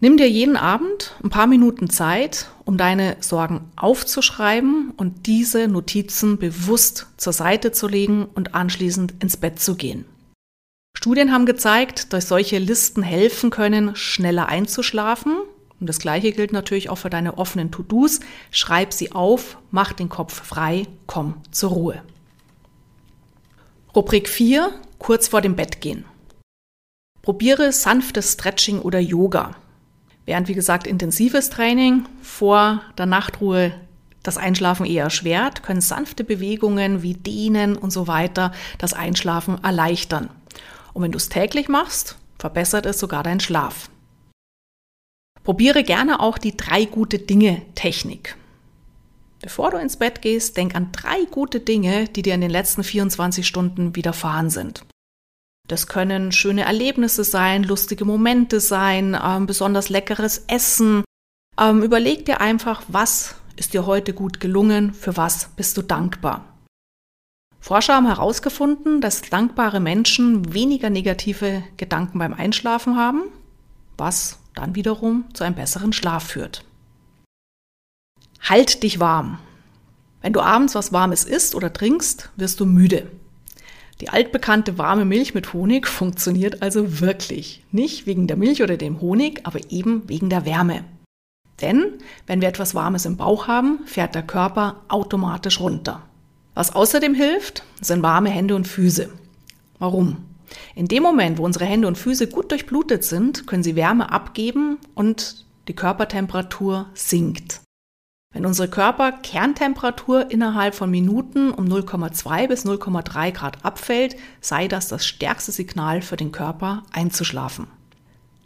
Nimm 0.00 0.16
dir 0.16 0.30
jeden 0.30 0.56
Abend 0.56 1.14
ein 1.22 1.30
paar 1.30 1.46
Minuten 1.46 1.90
Zeit, 1.90 2.50
um 2.64 2.76
deine 2.76 3.16
Sorgen 3.20 3.70
aufzuschreiben 3.76 4.92
und 4.96 5.26
diese 5.26 5.68
Notizen 5.68 6.38
bewusst 6.38 7.06
zur 7.16 7.32
Seite 7.32 7.72
zu 7.72 7.88
legen 7.88 8.26
und 8.34 8.54
anschließend 8.54 9.14
ins 9.20 9.36
Bett 9.36 9.58
zu 9.58 9.74
gehen. 9.74 10.04
Studien 10.96 11.30
haben 11.30 11.44
gezeigt, 11.44 12.14
dass 12.14 12.26
solche 12.26 12.56
Listen 12.56 13.02
helfen 13.02 13.50
können, 13.50 13.94
schneller 13.94 14.48
einzuschlafen. 14.48 15.36
Und 15.78 15.88
das 15.88 15.98
Gleiche 15.98 16.32
gilt 16.32 16.54
natürlich 16.54 16.88
auch 16.88 16.96
für 16.96 17.10
deine 17.10 17.36
offenen 17.36 17.70
To-Dos. 17.70 18.20
Schreib 18.50 18.94
sie 18.94 19.12
auf, 19.12 19.58
mach 19.70 19.92
den 19.92 20.08
Kopf 20.08 20.42
frei, 20.42 20.86
komm 21.06 21.34
zur 21.50 21.72
Ruhe. 21.72 22.02
Rubrik 23.94 24.26
4, 24.26 24.72
kurz 24.98 25.28
vor 25.28 25.42
dem 25.42 25.54
Bett 25.54 25.82
gehen. 25.82 26.06
Probiere 27.20 27.72
sanftes 27.72 28.32
Stretching 28.32 28.78
oder 28.80 28.98
Yoga. 28.98 29.54
Während, 30.24 30.48
wie 30.48 30.54
gesagt, 30.54 30.86
intensives 30.86 31.50
Training 31.50 32.06
vor 32.22 32.80
der 32.96 33.06
Nachtruhe 33.06 33.74
das 34.22 34.38
Einschlafen 34.38 34.86
eher 34.86 35.04
erschwert, 35.04 35.62
können 35.62 35.82
sanfte 35.82 36.24
Bewegungen 36.24 37.02
wie 37.02 37.14
Dehnen 37.14 37.76
und 37.76 37.90
so 37.90 38.08
weiter 38.08 38.52
das 38.78 38.94
Einschlafen 38.94 39.62
erleichtern. 39.62 40.30
Und 40.96 41.02
wenn 41.02 41.12
du 41.12 41.18
es 41.18 41.28
täglich 41.28 41.68
machst, 41.68 42.16
verbessert 42.38 42.86
es 42.86 42.98
sogar 42.98 43.22
deinen 43.22 43.40
Schlaf. 43.40 43.90
Probiere 45.44 45.84
gerne 45.84 46.20
auch 46.20 46.38
die 46.38 46.56
drei 46.56 46.86
gute 46.86 47.18
Dinge 47.18 47.60
Technik. 47.74 48.34
Bevor 49.42 49.72
du 49.72 49.76
ins 49.76 49.98
Bett 49.98 50.22
gehst, 50.22 50.56
denk 50.56 50.74
an 50.74 50.92
drei 50.92 51.26
gute 51.30 51.60
Dinge, 51.60 52.08
die 52.08 52.22
dir 52.22 52.34
in 52.34 52.40
den 52.40 52.48
letzten 52.48 52.82
24 52.82 53.46
Stunden 53.46 53.94
widerfahren 53.94 54.48
sind. 54.48 54.86
Das 55.68 55.86
können 55.86 56.32
schöne 56.32 56.62
Erlebnisse 56.62 57.24
sein, 57.24 57.62
lustige 57.62 58.06
Momente 58.06 58.58
sein, 58.58 59.14
ähm, 59.22 59.44
besonders 59.44 59.90
leckeres 59.90 60.44
Essen. 60.48 61.04
Ähm, 61.60 61.82
überleg 61.82 62.24
dir 62.24 62.40
einfach, 62.40 62.84
was 62.88 63.34
ist 63.56 63.74
dir 63.74 63.84
heute 63.84 64.14
gut 64.14 64.40
gelungen, 64.40 64.94
für 64.94 65.18
was 65.18 65.50
bist 65.56 65.76
du 65.76 65.82
dankbar. 65.82 66.55
Forscher 67.66 67.96
haben 67.96 68.06
herausgefunden, 68.06 69.00
dass 69.00 69.22
dankbare 69.22 69.80
Menschen 69.80 70.54
weniger 70.54 70.88
negative 70.88 71.64
Gedanken 71.76 72.20
beim 72.20 72.32
Einschlafen 72.32 72.96
haben, 72.96 73.22
was 73.98 74.38
dann 74.54 74.76
wiederum 74.76 75.24
zu 75.34 75.42
einem 75.42 75.56
besseren 75.56 75.92
Schlaf 75.92 76.22
führt. 76.28 76.64
Halt 78.40 78.84
dich 78.84 79.00
warm. 79.00 79.40
Wenn 80.22 80.32
du 80.32 80.42
abends 80.42 80.76
was 80.76 80.92
Warmes 80.92 81.24
isst 81.24 81.56
oder 81.56 81.72
trinkst, 81.72 82.30
wirst 82.36 82.60
du 82.60 82.66
müde. 82.66 83.10
Die 84.00 84.10
altbekannte 84.10 84.78
warme 84.78 85.04
Milch 85.04 85.34
mit 85.34 85.52
Honig 85.52 85.88
funktioniert 85.88 86.62
also 86.62 87.00
wirklich. 87.00 87.64
Nicht 87.72 88.06
wegen 88.06 88.28
der 88.28 88.36
Milch 88.36 88.62
oder 88.62 88.76
dem 88.76 89.00
Honig, 89.00 89.40
aber 89.42 89.58
eben 89.70 90.08
wegen 90.08 90.30
der 90.30 90.46
Wärme. 90.46 90.84
Denn 91.60 91.94
wenn 92.28 92.40
wir 92.40 92.48
etwas 92.48 92.76
Warmes 92.76 93.06
im 93.06 93.16
Bauch 93.16 93.48
haben, 93.48 93.80
fährt 93.86 94.14
der 94.14 94.22
Körper 94.22 94.84
automatisch 94.86 95.58
runter. 95.58 96.05
Was 96.56 96.74
außerdem 96.74 97.12
hilft, 97.12 97.64
sind 97.82 98.02
warme 98.02 98.30
Hände 98.30 98.56
und 98.56 98.66
Füße. 98.66 99.10
Warum? 99.78 100.24
In 100.74 100.88
dem 100.88 101.02
Moment, 101.02 101.36
wo 101.36 101.44
unsere 101.44 101.66
Hände 101.66 101.86
und 101.86 101.98
Füße 101.98 102.28
gut 102.28 102.50
durchblutet 102.50 103.04
sind, 103.04 103.46
können 103.46 103.62
sie 103.62 103.76
Wärme 103.76 104.10
abgeben 104.10 104.78
und 104.94 105.44
die 105.68 105.76
Körpertemperatur 105.76 106.86
sinkt. 106.94 107.60
Wenn 108.32 108.46
unsere 108.46 108.68
Körperkerntemperatur 108.68 110.30
innerhalb 110.30 110.74
von 110.74 110.90
Minuten 110.90 111.50
um 111.50 111.66
0,2 111.66 112.48
bis 112.48 112.64
0,3 112.64 113.32
Grad 113.32 113.62
abfällt, 113.62 114.16
sei 114.40 114.66
das 114.66 114.88
das 114.88 115.04
stärkste 115.04 115.52
Signal 115.52 116.00
für 116.00 116.16
den 116.16 116.32
Körper 116.32 116.84
einzuschlafen. 116.90 117.66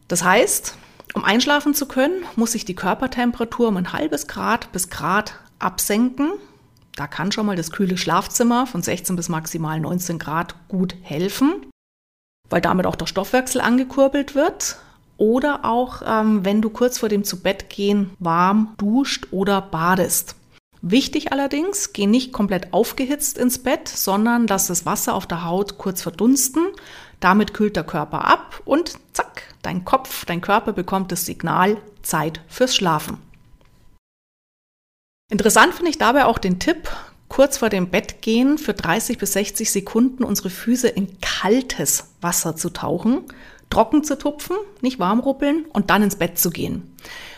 Das 0.09 0.25
heißt, 0.25 0.77
um 1.15 1.25
einschlafen 1.25 1.75
zu 1.75 1.87
können, 1.87 2.25
muss 2.35 2.53
sich 2.53 2.65
die 2.65 2.75
Körpertemperatur 2.75 3.69
um 3.69 3.77
ein 3.77 3.93
halbes 3.93 4.27
Grad 4.27 4.73
bis 4.73 4.91
Grad 4.91 5.35
absenken 5.61 6.33
da 7.01 7.07
kann 7.07 7.33
schon 7.33 7.47
mal 7.47 7.57
das 7.57 7.73
kühle 7.73 7.97
Schlafzimmer 7.97 8.67
von 8.67 8.83
16 8.83 9.17
bis 9.17 9.31
maximal 9.31 9.81
19 9.81 10.19
Grad 10.19 10.55
gut 10.69 10.95
helfen, 11.01 11.65
weil 12.51 12.61
damit 12.61 12.85
auch 12.85 12.95
der 12.95 13.07
Stoffwechsel 13.07 13.63
angekurbelt 13.63 14.35
wird. 14.35 14.77
Oder 15.17 15.65
auch, 15.65 16.03
ähm, 16.05 16.45
wenn 16.45 16.61
du 16.61 16.69
kurz 16.69 16.99
vor 16.99 17.09
dem 17.09 17.25
Zubettgehen 17.25 18.11
warm 18.19 18.75
duscht 18.77 19.29
oder 19.31 19.63
badest. 19.63 20.37
Wichtig 20.83 21.33
allerdings, 21.33 21.95
geh 21.95 22.07
nicht 22.07 22.35
komplett 22.35 22.75
aufgehitzt 22.75 23.39
ins 23.39 23.59
Bett, 23.59 23.89
sondern 23.89 24.47
lass 24.47 24.67
das 24.67 24.85
Wasser 24.85 25.15
auf 25.15 25.27
der 25.27 25.47
Haut 25.47 25.79
kurz 25.79 26.03
verdunsten. 26.03 26.67
Damit 27.19 27.55
kühlt 27.55 27.77
der 27.77 27.85
Körper 27.85 28.27
ab 28.27 28.61
und 28.67 28.99
zack, 29.15 29.55
dein 29.63 29.87
Kopf, 29.87 30.27
dein 30.27 30.43
Körper 30.43 30.75
bekommt 30.75 31.13
das 31.13 31.25
Signal 31.25 31.79
Zeit 32.03 32.43
fürs 32.47 32.75
Schlafen. 32.75 33.30
Interessant 35.31 35.75
finde 35.75 35.91
ich 35.91 35.99
dabei 35.99 36.25
auch 36.25 36.39
den 36.39 36.59
Tipp, 36.59 36.91
kurz 37.29 37.59
vor 37.59 37.69
dem 37.69 37.89
Bett 37.89 38.21
gehen 38.21 38.59
für 38.59 38.75
30 38.75 39.17
bis 39.17 39.33
60 39.35 39.71
Sekunden 39.71 40.25
unsere 40.25 40.51
Füße 40.51 40.89
in 40.89 41.21
kaltes 41.21 42.09
Wasser 42.21 42.57
zu 42.57 42.71
tauchen, 42.71 43.21
trocken 43.71 44.03
zu 44.03 44.19
tupfen, 44.19 44.57
nicht 44.81 44.99
warm 44.99 45.21
ruppeln 45.21 45.67
und 45.73 45.89
dann 45.91 46.03
ins 46.03 46.17
Bett 46.17 46.39
zu 46.39 46.51
gehen. 46.51 46.97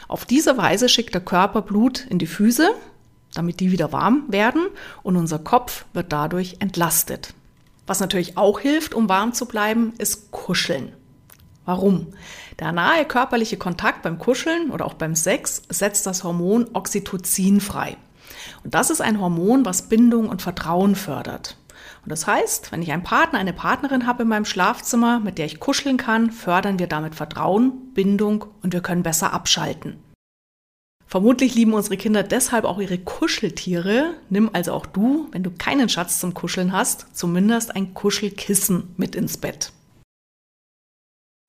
Auf 0.09 0.25
diese 0.25 0.57
Weise 0.57 0.89
schickt 0.89 1.13
der 1.13 1.21
Körper 1.21 1.61
Blut 1.61 2.07
in 2.09 2.19
die 2.19 2.27
Füße, 2.27 2.71
damit 3.35 3.61
die 3.61 3.71
wieder 3.71 3.93
warm 3.93 4.25
werden 4.29 4.63
und 5.03 5.17
unser 5.17 5.39
Kopf 5.39 5.85
wird 5.93 6.13
dadurch 6.13 6.57
entlastet. 6.61 7.35
Was 7.87 8.01
natürlich 8.01 8.39
auch 8.39 8.61
hilft, 8.61 8.95
um 8.95 9.11
warm 9.11 9.35
zu 9.35 9.45
bleiben, 9.45 9.93
ist 9.99 10.31
Kuscheln. 10.31 10.93
Warum? 11.65 12.09
Der 12.59 12.73
nahe 12.73 13.05
körperliche 13.05 13.57
Kontakt 13.57 14.03
beim 14.03 14.19
Kuscheln 14.19 14.71
oder 14.71 14.85
auch 14.85 14.95
beim 14.95 15.15
Sex 15.15 15.63
setzt 15.69 16.07
das 16.07 16.25
Hormon 16.25 16.69
Oxytocin 16.73 17.61
frei. 17.61 17.97
Und 18.65 18.75
das 18.75 18.91
ist 18.91 19.01
ein 19.01 19.21
Hormon, 19.21 19.65
was 19.65 19.89
Bindung 19.89 20.29
und 20.29 20.43
Vertrauen 20.43 20.97
fördert. 20.97 21.57
Und 22.05 22.11
das 22.11 22.27
heißt, 22.27 22.73
wenn 22.73 22.83
ich 22.83 22.91
einen 22.91 23.05
Partner, 23.05 23.39
eine 23.39 23.53
Partnerin 23.53 24.07
habe 24.07 24.25
in 24.25 24.29
meinem 24.29 24.45
Schlafzimmer, 24.45 25.21
mit 25.21 25.39
der 25.39 25.47
ich 25.47 25.61
kuscheln 25.61 25.97
kann, 25.97 26.33
fördern 26.33 26.81
wir 26.81 26.89
damit 26.89 27.15
Vertrauen, 27.15 27.93
Bindung 27.95 28.45
und 28.63 28.73
wir 28.73 28.81
können 28.81 29.05
besser 29.05 29.33
abschalten. 29.33 29.99
Vermutlich 31.07 31.55
lieben 31.55 31.75
unsere 31.75 31.99
Kinder 31.99 32.23
deshalb 32.23 32.65
auch 32.65 32.81
ihre 32.81 32.99
Kuscheltiere. 32.99 34.15
Nimm 34.31 34.51
also 34.53 34.73
auch 34.73 34.87
du, 34.87 35.29
wenn 35.31 35.43
du 35.43 35.51
keinen 35.51 35.89
Schatz 35.89 36.19
zum 36.19 36.33
Kuscheln 36.35 36.73
hast, 36.73 37.07
zumindest 37.13 37.77
ein 37.77 37.95
Kuschelkissen 37.95 38.95
mit 38.97 39.15
ins 39.15 39.37
Bett. 39.37 39.73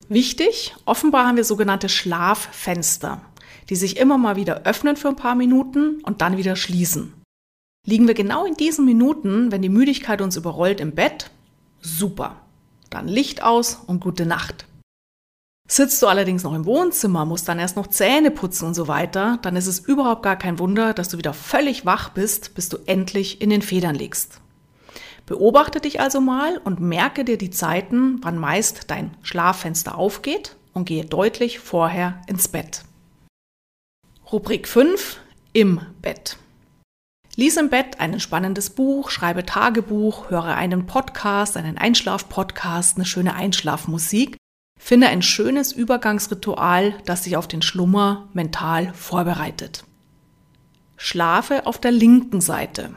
Wichtig, 0.08 0.74
offenbar 0.84 1.26
haben 1.26 1.36
wir 1.36 1.44
sogenannte 1.44 1.88
Schlaffenster, 1.88 3.22
die 3.70 3.76
sich 3.76 3.96
immer 3.96 4.18
mal 4.18 4.36
wieder 4.36 4.62
öffnen 4.64 4.96
für 4.96 5.08
ein 5.08 5.16
paar 5.16 5.34
Minuten 5.34 6.02
und 6.02 6.20
dann 6.20 6.36
wieder 6.36 6.56
schließen. 6.56 7.14
Liegen 7.86 8.06
wir 8.06 8.14
genau 8.14 8.44
in 8.44 8.54
diesen 8.54 8.84
Minuten, 8.84 9.50
wenn 9.52 9.62
die 9.62 9.68
Müdigkeit 9.68 10.20
uns 10.20 10.36
überrollt 10.36 10.80
im 10.80 10.94
Bett? 10.94 11.30
Super. 11.80 12.40
Dann 12.90 13.08
Licht 13.08 13.42
aus 13.42 13.80
und 13.86 14.00
gute 14.00 14.26
Nacht. 14.26 14.66
Sitzt 15.66 16.02
du 16.02 16.06
allerdings 16.06 16.42
noch 16.42 16.54
im 16.54 16.66
Wohnzimmer, 16.66 17.24
musst 17.24 17.48
dann 17.48 17.58
erst 17.58 17.76
noch 17.76 17.86
Zähne 17.86 18.30
putzen 18.30 18.66
und 18.66 18.74
so 18.74 18.86
weiter, 18.86 19.38
dann 19.40 19.56
ist 19.56 19.66
es 19.66 19.78
überhaupt 19.78 20.22
gar 20.22 20.36
kein 20.36 20.58
Wunder, 20.58 20.92
dass 20.92 21.08
du 21.08 21.16
wieder 21.16 21.32
völlig 21.32 21.86
wach 21.86 22.10
bist, 22.10 22.54
bis 22.54 22.68
du 22.68 22.78
endlich 22.84 23.40
in 23.40 23.48
den 23.48 23.62
Federn 23.62 23.94
liegst. 23.94 24.40
Beobachte 25.26 25.80
dich 25.80 26.00
also 26.00 26.20
mal 26.20 26.58
und 26.58 26.80
merke 26.80 27.24
dir 27.24 27.38
die 27.38 27.50
Zeiten, 27.50 28.18
wann 28.22 28.38
meist 28.38 28.90
dein 28.90 29.16
Schlaffenster 29.22 29.96
aufgeht 29.96 30.56
und 30.74 30.84
gehe 30.84 31.04
deutlich 31.04 31.58
vorher 31.58 32.20
ins 32.26 32.48
Bett. 32.48 32.84
Rubrik 34.30 34.68
5 34.68 35.20
im 35.52 35.80
Bett. 36.02 36.36
Lies 37.36 37.56
im 37.56 37.68
Bett 37.68 38.00
ein 38.00 38.20
spannendes 38.20 38.70
Buch, 38.70 39.10
schreibe 39.10 39.44
Tagebuch, 39.44 40.30
höre 40.30 40.54
einen 40.54 40.86
Podcast, 40.86 41.56
einen 41.56 41.78
Einschlaf-Podcast, 41.78 42.96
eine 42.96 43.06
schöne 43.06 43.34
Einschlafmusik. 43.34 44.36
Finde 44.78 45.08
ein 45.08 45.22
schönes 45.22 45.72
Übergangsritual, 45.72 46.94
das 47.06 47.22
dich 47.22 47.36
auf 47.36 47.48
den 47.48 47.62
Schlummer 47.62 48.28
mental 48.34 48.92
vorbereitet. 48.94 49.84
Schlafe 50.96 51.66
auf 51.66 51.78
der 51.80 51.90
linken 51.90 52.40
Seite. 52.40 52.94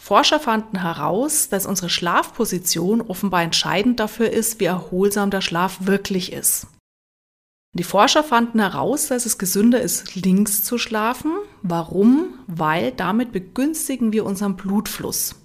Forscher 0.00 0.40
fanden 0.40 0.80
heraus, 0.80 1.50
dass 1.50 1.66
unsere 1.66 1.90
Schlafposition 1.90 3.02
offenbar 3.02 3.42
entscheidend 3.42 4.00
dafür 4.00 4.30
ist, 4.30 4.58
wie 4.58 4.64
erholsam 4.64 5.30
der 5.30 5.42
Schlaf 5.42 5.76
wirklich 5.82 6.32
ist. 6.32 6.68
Die 7.74 7.84
Forscher 7.84 8.24
fanden 8.24 8.60
heraus, 8.60 9.08
dass 9.08 9.26
es 9.26 9.36
gesünder 9.36 9.80
ist, 9.80 10.16
links 10.16 10.64
zu 10.64 10.78
schlafen. 10.78 11.32
Warum? 11.62 12.34
Weil 12.46 12.92
damit 12.92 13.30
begünstigen 13.30 14.12
wir 14.12 14.24
unseren 14.24 14.56
Blutfluss. 14.56 15.36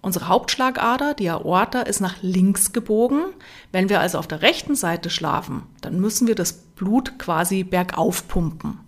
Unsere 0.00 0.28
Hauptschlagader, 0.28 1.12
die 1.12 1.28
Aorta, 1.28 1.82
ist 1.82 2.00
nach 2.00 2.16
links 2.22 2.72
gebogen. 2.72 3.26
Wenn 3.72 3.90
wir 3.90 4.00
also 4.00 4.18
auf 4.18 4.26
der 4.26 4.40
rechten 4.42 4.74
Seite 4.74 5.10
schlafen, 5.10 5.64
dann 5.82 6.00
müssen 6.00 6.26
wir 6.26 6.34
das 6.34 6.54
Blut 6.54 7.18
quasi 7.18 7.62
bergauf 7.62 8.26
pumpen. 8.26 8.80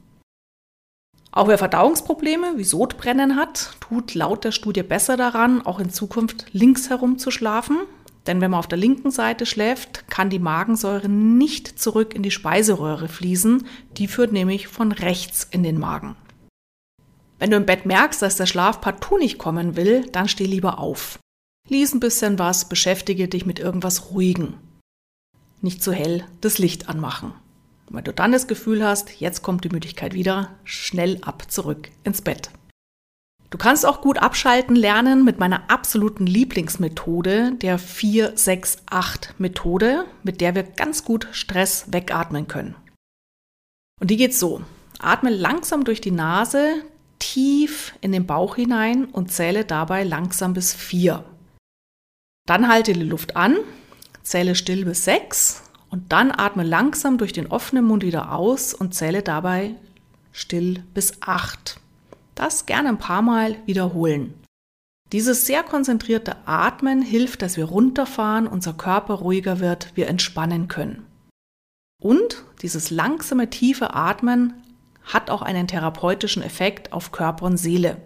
Auch 1.33 1.47
wer 1.47 1.59
Verdauungsprobleme 1.59 2.55
wie 2.57 2.65
Sodbrennen 2.65 3.37
hat, 3.37 3.77
tut 3.81 4.15
laut 4.15 4.45
der 4.45 4.53
Studie 4.53 4.83
besser 4.83 5.17
daran, 5.17 5.65
auch 5.65 5.79
in 5.79 5.91
Zukunft 5.91 6.47
links 6.53 6.91
herum 6.91 7.19
zu 7.19 7.31
schlafen. 7.31 7.79
Denn 8.27 8.41
wenn 8.41 8.51
man 8.51 8.59
auf 8.59 8.67
der 8.67 8.79
linken 8.79 9.11
Seite 9.11 9.47
schläft, 9.47 10.09
kann 10.11 10.29
die 10.29 10.39
Magensäure 10.41 11.09
nicht 11.09 11.79
zurück 11.79 12.15
in 12.15 12.23
die 12.23 12.31
Speiseröhre 12.31 13.09
fließen. 13.09 13.67
Die 13.97 14.09
führt 14.09 14.33
nämlich 14.33 14.67
von 14.67 14.93
rechts 14.93 15.47
in 15.51 15.63
den 15.63 15.79
Magen. 15.79 16.17
Wenn 17.39 17.51
du 17.51 17.57
im 17.57 17.65
Bett 17.65 17.87
merkst, 17.87 18.21
dass 18.21 18.37
der 18.37 18.47
Schlaf 18.47 18.81
partout 18.81 19.17
nicht 19.17 19.39
kommen 19.39 19.77
will, 19.77 20.07
dann 20.13 20.29
steh 20.29 20.45
lieber 20.45 20.79
auf. 20.79 21.19
Lies 21.69 21.95
ein 21.95 22.01
bisschen 22.01 22.39
was, 22.39 22.69
beschäftige 22.69 23.29
dich 23.29 23.47
mit 23.47 23.59
irgendwas 23.59 24.11
Ruhigen. 24.11 24.55
Nicht 25.63 25.83
zu 25.83 25.93
hell 25.93 26.25
das 26.41 26.59
Licht 26.59 26.89
anmachen. 26.89 27.33
Und 27.90 27.97
wenn 27.97 28.04
du 28.04 28.12
dann 28.12 28.30
das 28.30 28.47
Gefühl 28.47 28.87
hast, 28.87 29.20
jetzt 29.20 29.42
kommt 29.42 29.64
die 29.64 29.68
Müdigkeit 29.68 30.14
wieder, 30.14 30.54
schnell 30.62 31.18
ab 31.23 31.50
zurück 31.50 31.90
ins 32.05 32.22
Bett. 32.22 32.50
Du 33.50 33.59
kannst 33.59 33.85
auch 33.85 34.00
gut 34.00 34.18
abschalten 34.18 34.76
lernen 34.76 35.24
mit 35.24 35.40
meiner 35.40 35.68
absoluten 35.68 36.24
Lieblingsmethode, 36.24 37.55
der 37.57 37.81
468-Methode, 37.81 40.05
mit 40.22 40.40
der 40.40 40.55
wir 40.55 40.62
ganz 40.62 41.05
gut 41.05 41.26
Stress 41.33 41.92
wegatmen 41.92 42.46
können. 42.46 42.76
Und 44.00 44.12
die 44.12 44.16
geht 44.16 44.37
so. 44.37 44.62
Atme 45.00 45.31
langsam 45.31 45.83
durch 45.83 46.00
die 46.00 46.12
Nase 46.12 46.85
tief 47.18 47.94
in 48.00 48.12
den 48.12 48.24
Bauch 48.24 48.55
hinein 48.55 49.07
und 49.07 49.33
zähle 49.33 49.64
dabei 49.64 50.05
langsam 50.05 50.55
bis 50.55 50.72
4. 50.72 51.24
Dann 52.46 52.68
halte 52.68 52.92
die 52.92 53.03
Luft 53.03 53.35
an, 53.35 53.57
zähle 54.22 54.55
still 54.55 54.85
bis 54.85 55.07
6 55.07 55.64
und 55.90 56.12
dann 56.12 56.31
atme 56.31 56.62
langsam 56.62 57.18
durch 57.18 57.33
den 57.33 57.48
offenen 57.48 57.85
Mund 57.85 58.05
wieder 58.05 58.33
aus 58.33 58.72
und 58.74 58.94
zähle 58.94 59.22
dabei 59.22 59.74
still 60.33 60.83
bis 60.94 61.22
8. 61.22 61.81
Das 62.35 62.66
gerne 62.66 62.88
ein 62.88 62.98
paar 62.98 63.22
Mal 63.22 63.57
wiederholen. 63.66 64.35
Dieses 65.12 65.46
sehr 65.46 65.64
konzentrierte 65.64 66.37
Atmen 66.46 67.03
hilft, 67.03 67.42
dass 67.42 67.57
wir 67.57 67.64
runterfahren, 67.64 68.46
unser 68.46 68.72
Körper 68.72 69.14
ruhiger 69.14 69.59
wird, 69.59 69.90
wir 69.96 70.07
entspannen 70.07 70.68
können. 70.68 71.05
Und 72.00 72.44
dieses 72.62 72.90
langsame, 72.90 73.50
tiefe 73.50 73.92
Atmen 73.92 74.55
hat 75.03 75.29
auch 75.31 75.42
einen 75.42 75.66
therapeutischen 75.66 76.42
Effekt 76.42 76.92
auf 76.92 77.11
Körper 77.11 77.46
und 77.46 77.57
Seele. 77.57 78.00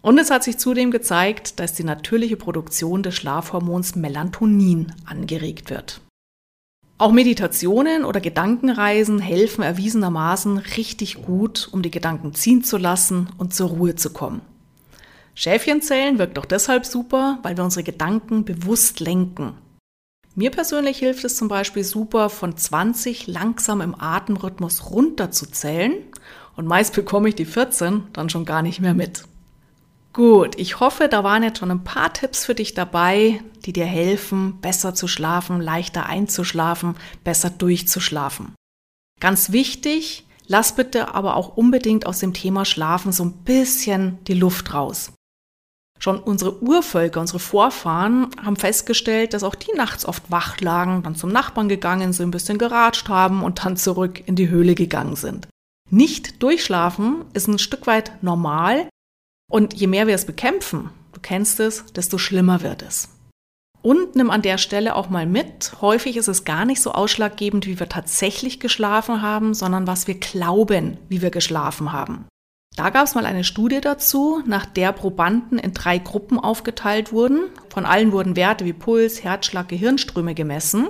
Und 0.00 0.18
es 0.18 0.30
hat 0.30 0.42
sich 0.42 0.58
zudem 0.58 0.90
gezeigt, 0.90 1.60
dass 1.60 1.74
die 1.74 1.84
natürliche 1.84 2.36
Produktion 2.36 3.02
des 3.02 3.14
Schlafhormons 3.14 3.94
Melatonin 3.94 4.92
angeregt 5.04 5.70
wird. 5.70 6.00
Auch 6.96 7.10
Meditationen 7.10 8.04
oder 8.04 8.20
Gedankenreisen 8.20 9.18
helfen 9.18 9.62
erwiesenermaßen 9.62 10.58
richtig 10.58 11.22
gut, 11.22 11.68
um 11.72 11.82
die 11.82 11.90
Gedanken 11.90 12.34
ziehen 12.34 12.62
zu 12.62 12.76
lassen 12.76 13.30
und 13.36 13.52
zur 13.52 13.70
Ruhe 13.70 13.96
zu 13.96 14.10
kommen. 14.10 14.42
Schäfchenzählen 15.34 16.18
wirkt 16.18 16.38
auch 16.38 16.44
deshalb 16.44 16.86
super, 16.86 17.40
weil 17.42 17.56
wir 17.56 17.64
unsere 17.64 17.82
Gedanken 17.82 18.44
bewusst 18.44 19.00
lenken. 19.00 19.54
Mir 20.36 20.52
persönlich 20.52 20.98
hilft 20.98 21.24
es 21.24 21.36
zum 21.36 21.48
Beispiel 21.48 21.82
super, 21.82 22.30
von 22.30 22.56
20 22.56 23.26
langsam 23.26 23.80
im 23.80 23.96
Atemrhythmus 23.98 24.90
runterzuzählen 24.90 25.94
und 26.54 26.66
meist 26.66 26.94
bekomme 26.94 27.28
ich 27.28 27.34
die 27.34 27.44
14 27.44 28.04
dann 28.12 28.30
schon 28.30 28.44
gar 28.44 28.62
nicht 28.62 28.80
mehr 28.80 28.94
mit. 28.94 29.24
Gut, 30.14 30.54
ich 30.58 30.78
hoffe, 30.78 31.08
da 31.08 31.24
waren 31.24 31.42
jetzt 31.42 31.58
schon 31.58 31.72
ein 31.72 31.82
paar 31.82 32.12
Tipps 32.12 32.44
für 32.44 32.54
dich 32.54 32.72
dabei, 32.72 33.42
die 33.66 33.72
dir 33.72 33.84
helfen, 33.84 34.60
besser 34.60 34.94
zu 34.94 35.08
schlafen, 35.08 35.60
leichter 35.60 36.06
einzuschlafen, 36.06 36.94
besser 37.24 37.50
durchzuschlafen. 37.50 38.54
Ganz 39.20 39.50
wichtig, 39.50 40.24
lass 40.46 40.76
bitte 40.76 41.16
aber 41.16 41.34
auch 41.34 41.56
unbedingt 41.56 42.06
aus 42.06 42.20
dem 42.20 42.32
Thema 42.32 42.64
Schlafen 42.64 43.10
so 43.10 43.24
ein 43.24 43.32
bisschen 43.42 44.24
die 44.26 44.34
Luft 44.34 44.72
raus. 44.72 45.10
Schon 45.98 46.20
unsere 46.20 46.62
Urvölker, 46.62 47.20
unsere 47.20 47.40
Vorfahren 47.40 48.28
haben 48.40 48.56
festgestellt, 48.56 49.34
dass 49.34 49.42
auch 49.42 49.56
die 49.56 49.72
nachts 49.74 50.06
oft 50.06 50.30
wach 50.30 50.60
lagen, 50.60 51.02
dann 51.02 51.16
zum 51.16 51.32
Nachbarn 51.32 51.68
gegangen 51.68 52.12
sind, 52.12 52.28
ein 52.28 52.32
bisschen 52.32 52.58
geratscht 52.58 53.08
haben 53.08 53.42
und 53.42 53.64
dann 53.64 53.76
zurück 53.76 54.22
in 54.26 54.36
die 54.36 54.48
Höhle 54.48 54.76
gegangen 54.76 55.16
sind. 55.16 55.48
Nicht 55.90 56.40
durchschlafen 56.40 57.24
ist 57.32 57.48
ein 57.48 57.58
Stück 57.58 57.88
weit 57.88 58.22
normal, 58.22 58.88
und 59.50 59.74
je 59.74 59.86
mehr 59.86 60.06
wir 60.06 60.14
es 60.14 60.26
bekämpfen, 60.26 60.90
du 61.12 61.20
kennst 61.20 61.60
es, 61.60 61.86
desto 61.86 62.18
schlimmer 62.18 62.62
wird 62.62 62.82
es. 62.82 63.10
Und 63.82 64.16
nimm 64.16 64.30
an 64.30 64.40
der 64.40 64.56
Stelle 64.56 64.96
auch 64.96 65.10
mal 65.10 65.26
mit, 65.26 65.74
häufig 65.82 66.16
ist 66.16 66.28
es 66.28 66.44
gar 66.44 66.64
nicht 66.64 66.80
so 66.80 66.92
ausschlaggebend, 66.92 67.66
wie 67.66 67.78
wir 67.78 67.88
tatsächlich 67.88 68.58
geschlafen 68.58 69.20
haben, 69.20 69.52
sondern 69.52 69.86
was 69.86 70.06
wir 70.06 70.18
glauben, 70.18 70.96
wie 71.10 71.20
wir 71.20 71.30
geschlafen 71.30 71.92
haben. 71.92 72.26
Da 72.76 72.90
gab 72.90 73.04
es 73.04 73.14
mal 73.14 73.26
eine 73.26 73.44
Studie 73.44 73.80
dazu, 73.80 74.42
nach 74.46 74.66
der 74.66 74.92
Probanden 74.92 75.58
in 75.58 75.74
drei 75.74 75.98
Gruppen 75.98 76.40
aufgeteilt 76.40 77.12
wurden. 77.12 77.44
Von 77.68 77.84
allen 77.84 78.10
wurden 78.10 78.36
Werte 78.36 78.64
wie 78.64 78.72
Puls, 78.72 79.22
Herzschlag, 79.22 79.68
Gehirnströme 79.68 80.34
gemessen. 80.34 80.88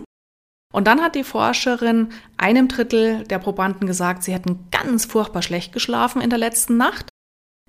Und 0.72 0.86
dann 0.86 1.02
hat 1.02 1.14
die 1.14 1.24
Forscherin 1.24 2.08
einem 2.36 2.68
Drittel 2.68 3.24
der 3.24 3.38
Probanden 3.38 3.86
gesagt, 3.86 4.22
sie 4.22 4.32
hätten 4.32 4.68
ganz 4.70 5.04
furchtbar 5.04 5.42
schlecht 5.42 5.72
geschlafen 5.72 6.22
in 6.22 6.30
der 6.30 6.38
letzten 6.38 6.76
Nacht. 6.76 7.10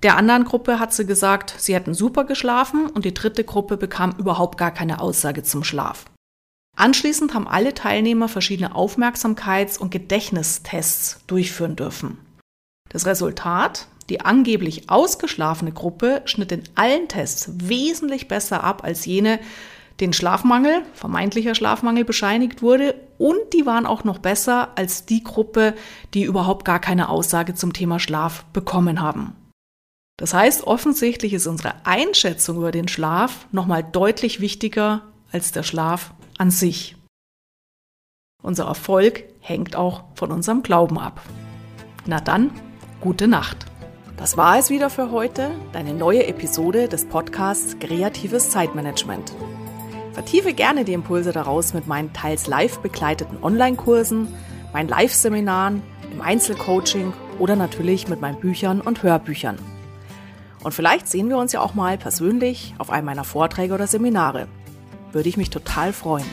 Der 0.06 0.18
anderen 0.18 0.46
Gruppe 0.46 0.80
hat 0.80 0.94
sie 0.94 1.08
gesagt, 1.08 1.56
sie 1.58 1.74
hätten 1.74 1.96
super 1.96 2.26
geschlafen 2.26 2.86
und 2.92 3.06
die 3.06 3.14
dritte 3.16 3.44
Gruppe 3.44 3.76
bekam 3.76 4.14
überhaupt 4.20 4.56
gar 4.56 4.70
keine 4.70 5.00
Aussage 5.00 5.42
zum 5.42 5.64
Schlaf. 5.64 6.06
Anschließend 6.78 7.34
haben 7.34 7.48
alle 7.48 7.74
Teilnehmer 7.74 8.28
verschiedene 8.28 8.76
Aufmerksamkeits- 8.76 9.80
und 9.80 9.90
Gedächtnistests 9.90 11.22
durchführen 11.26 11.76
dürfen. 11.76 12.20
Das 12.90 13.08
Resultat, 13.08 13.88
die 14.10 14.22
angeblich 14.22 14.92
ausgeschlafene 14.92 15.72
Gruppe 15.72 16.22
schnitt 16.26 16.52
in 16.52 16.62
allen 16.76 17.08
Tests 17.08 17.50
wesentlich 17.56 18.28
besser 18.28 18.64
ab 18.64 18.84
als 18.84 19.08
jene, 19.08 19.40
den 20.02 20.14
Schlafmangel, 20.14 20.84
vermeintlicher 20.94 21.56
Schlafmangel 21.56 22.06
bescheinigt 22.06 22.62
wurde 22.62 22.94
und 23.18 23.40
die 23.54 23.66
waren 23.66 23.88
auch 23.88 24.04
noch 24.04 24.20
besser 24.20 24.70
als 24.76 25.08
die 25.08 25.24
Gruppe, 25.24 25.74
die 26.14 26.26
überhaupt 26.26 26.64
gar 26.64 26.80
keine 26.80 27.10
Aussage 27.10 27.56
zum 27.56 27.74
Thema 27.74 28.00
Schlaf 28.00 28.46
bekommen 28.54 29.02
haben. 29.02 29.36
Das 30.18 30.34
heißt, 30.34 30.66
offensichtlich 30.66 31.34
ist 31.34 31.48
unsere 31.48 31.86
Einschätzung 31.86 32.58
über 32.58 32.72
den 32.72 32.88
Schlaf 32.88 33.48
nochmal 33.52 33.84
deutlich 33.84 34.40
wichtiger 34.40 35.02
als 35.32 35.52
der 35.52 35.64
Schlaf 35.64 36.14
an 36.38 36.52
sich. 36.52 36.96
Unser 38.42 38.66
Erfolg 38.66 39.24
hängt 39.42 39.76
auch 39.76 40.06
von 40.16 40.32
unserem 40.32 40.64
Glauben 40.64 41.00
ab. 41.00 41.22
Na 42.06 42.22
dann, 42.22 42.52
gute 43.02 43.28
Nacht. 43.28 43.66
Das 44.18 44.38
war 44.38 44.58
es 44.58 44.70
wieder 44.70 44.90
für 44.90 45.12
heute, 45.12 45.52
deine 45.74 45.94
neue 45.94 46.26
Episode 46.28 46.88
des 46.88 47.06
Podcasts 47.06 47.78
Kreatives 47.80 48.52
Zeitmanagement. 48.52 49.34
Vertiefe 50.14 50.54
gerne 50.54 50.86
die 50.86 50.94
Impulse 50.94 51.34
daraus 51.34 51.74
mit 51.74 51.88
meinen 51.88 52.14
teils 52.14 52.48
live 52.48 52.80
begleiteten 52.80 53.44
Online-Kursen, 53.44 54.30
meinen 54.72 54.88
Live-Seminaren, 54.88 55.82
im 56.14 56.22
Einzelcoaching 56.22 57.12
oder 57.40 57.58
natürlich 57.58 58.08
mit 58.08 58.22
meinen 58.22 58.40
Büchern 58.40 58.80
und 58.80 59.04
Hörbüchern. 59.04 59.58
Und 60.66 60.72
vielleicht 60.72 61.08
sehen 61.08 61.30
wir 61.30 61.38
uns 61.38 61.52
ja 61.52 61.62
auch 61.62 61.76
mal 61.76 61.96
persönlich 61.96 62.74
auf 62.80 62.90
einem 62.90 63.06
meiner 63.06 63.24
Vorträge 63.24 63.76
oder 63.76 63.86
Seminare. 63.86 64.48
Würde 65.12 65.30
ich 65.30 65.38
mich 65.38 65.52
total 65.52 65.94
freuen. 65.94 66.26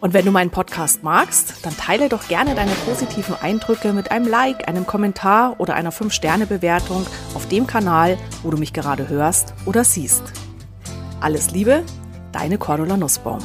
Und 0.00 0.14
wenn 0.14 0.24
du 0.24 0.32
meinen 0.32 0.50
Podcast 0.50 1.04
magst, 1.04 1.64
dann 1.64 1.76
teile 1.76 2.08
doch 2.08 2.26
gerne 2.26 2.56
deine 2.56 2.72
positiven 2.84 3.36
Eindrücke 3.40 3.92
mit 3.92 4.10
einem 4.10 4.26
Like, 4.26 4.66
einem 4.66 4.84
Kommentar 4.84 5.60
oder 5.60 5.74
einer 5.74 5.92
5-Sterne-Bewertung 5.92 7.06
auf 7.34 7.46
dem 7.46 7.68
Kanal, 7.68 8.18
wo 8.42 8.50
du 8.50 8.56
mich 8.56 8.72
gerade 8.72 9.08
hörst 9.08 9.54
oder 9.64 9.84
siehst. 9.84 10.24
Alles 11.20 11.52
Liebe, 11.52 11.84
deine 12.32 12.58
Cordula 12.58 12.96
Nussbaum. 12.96 13.38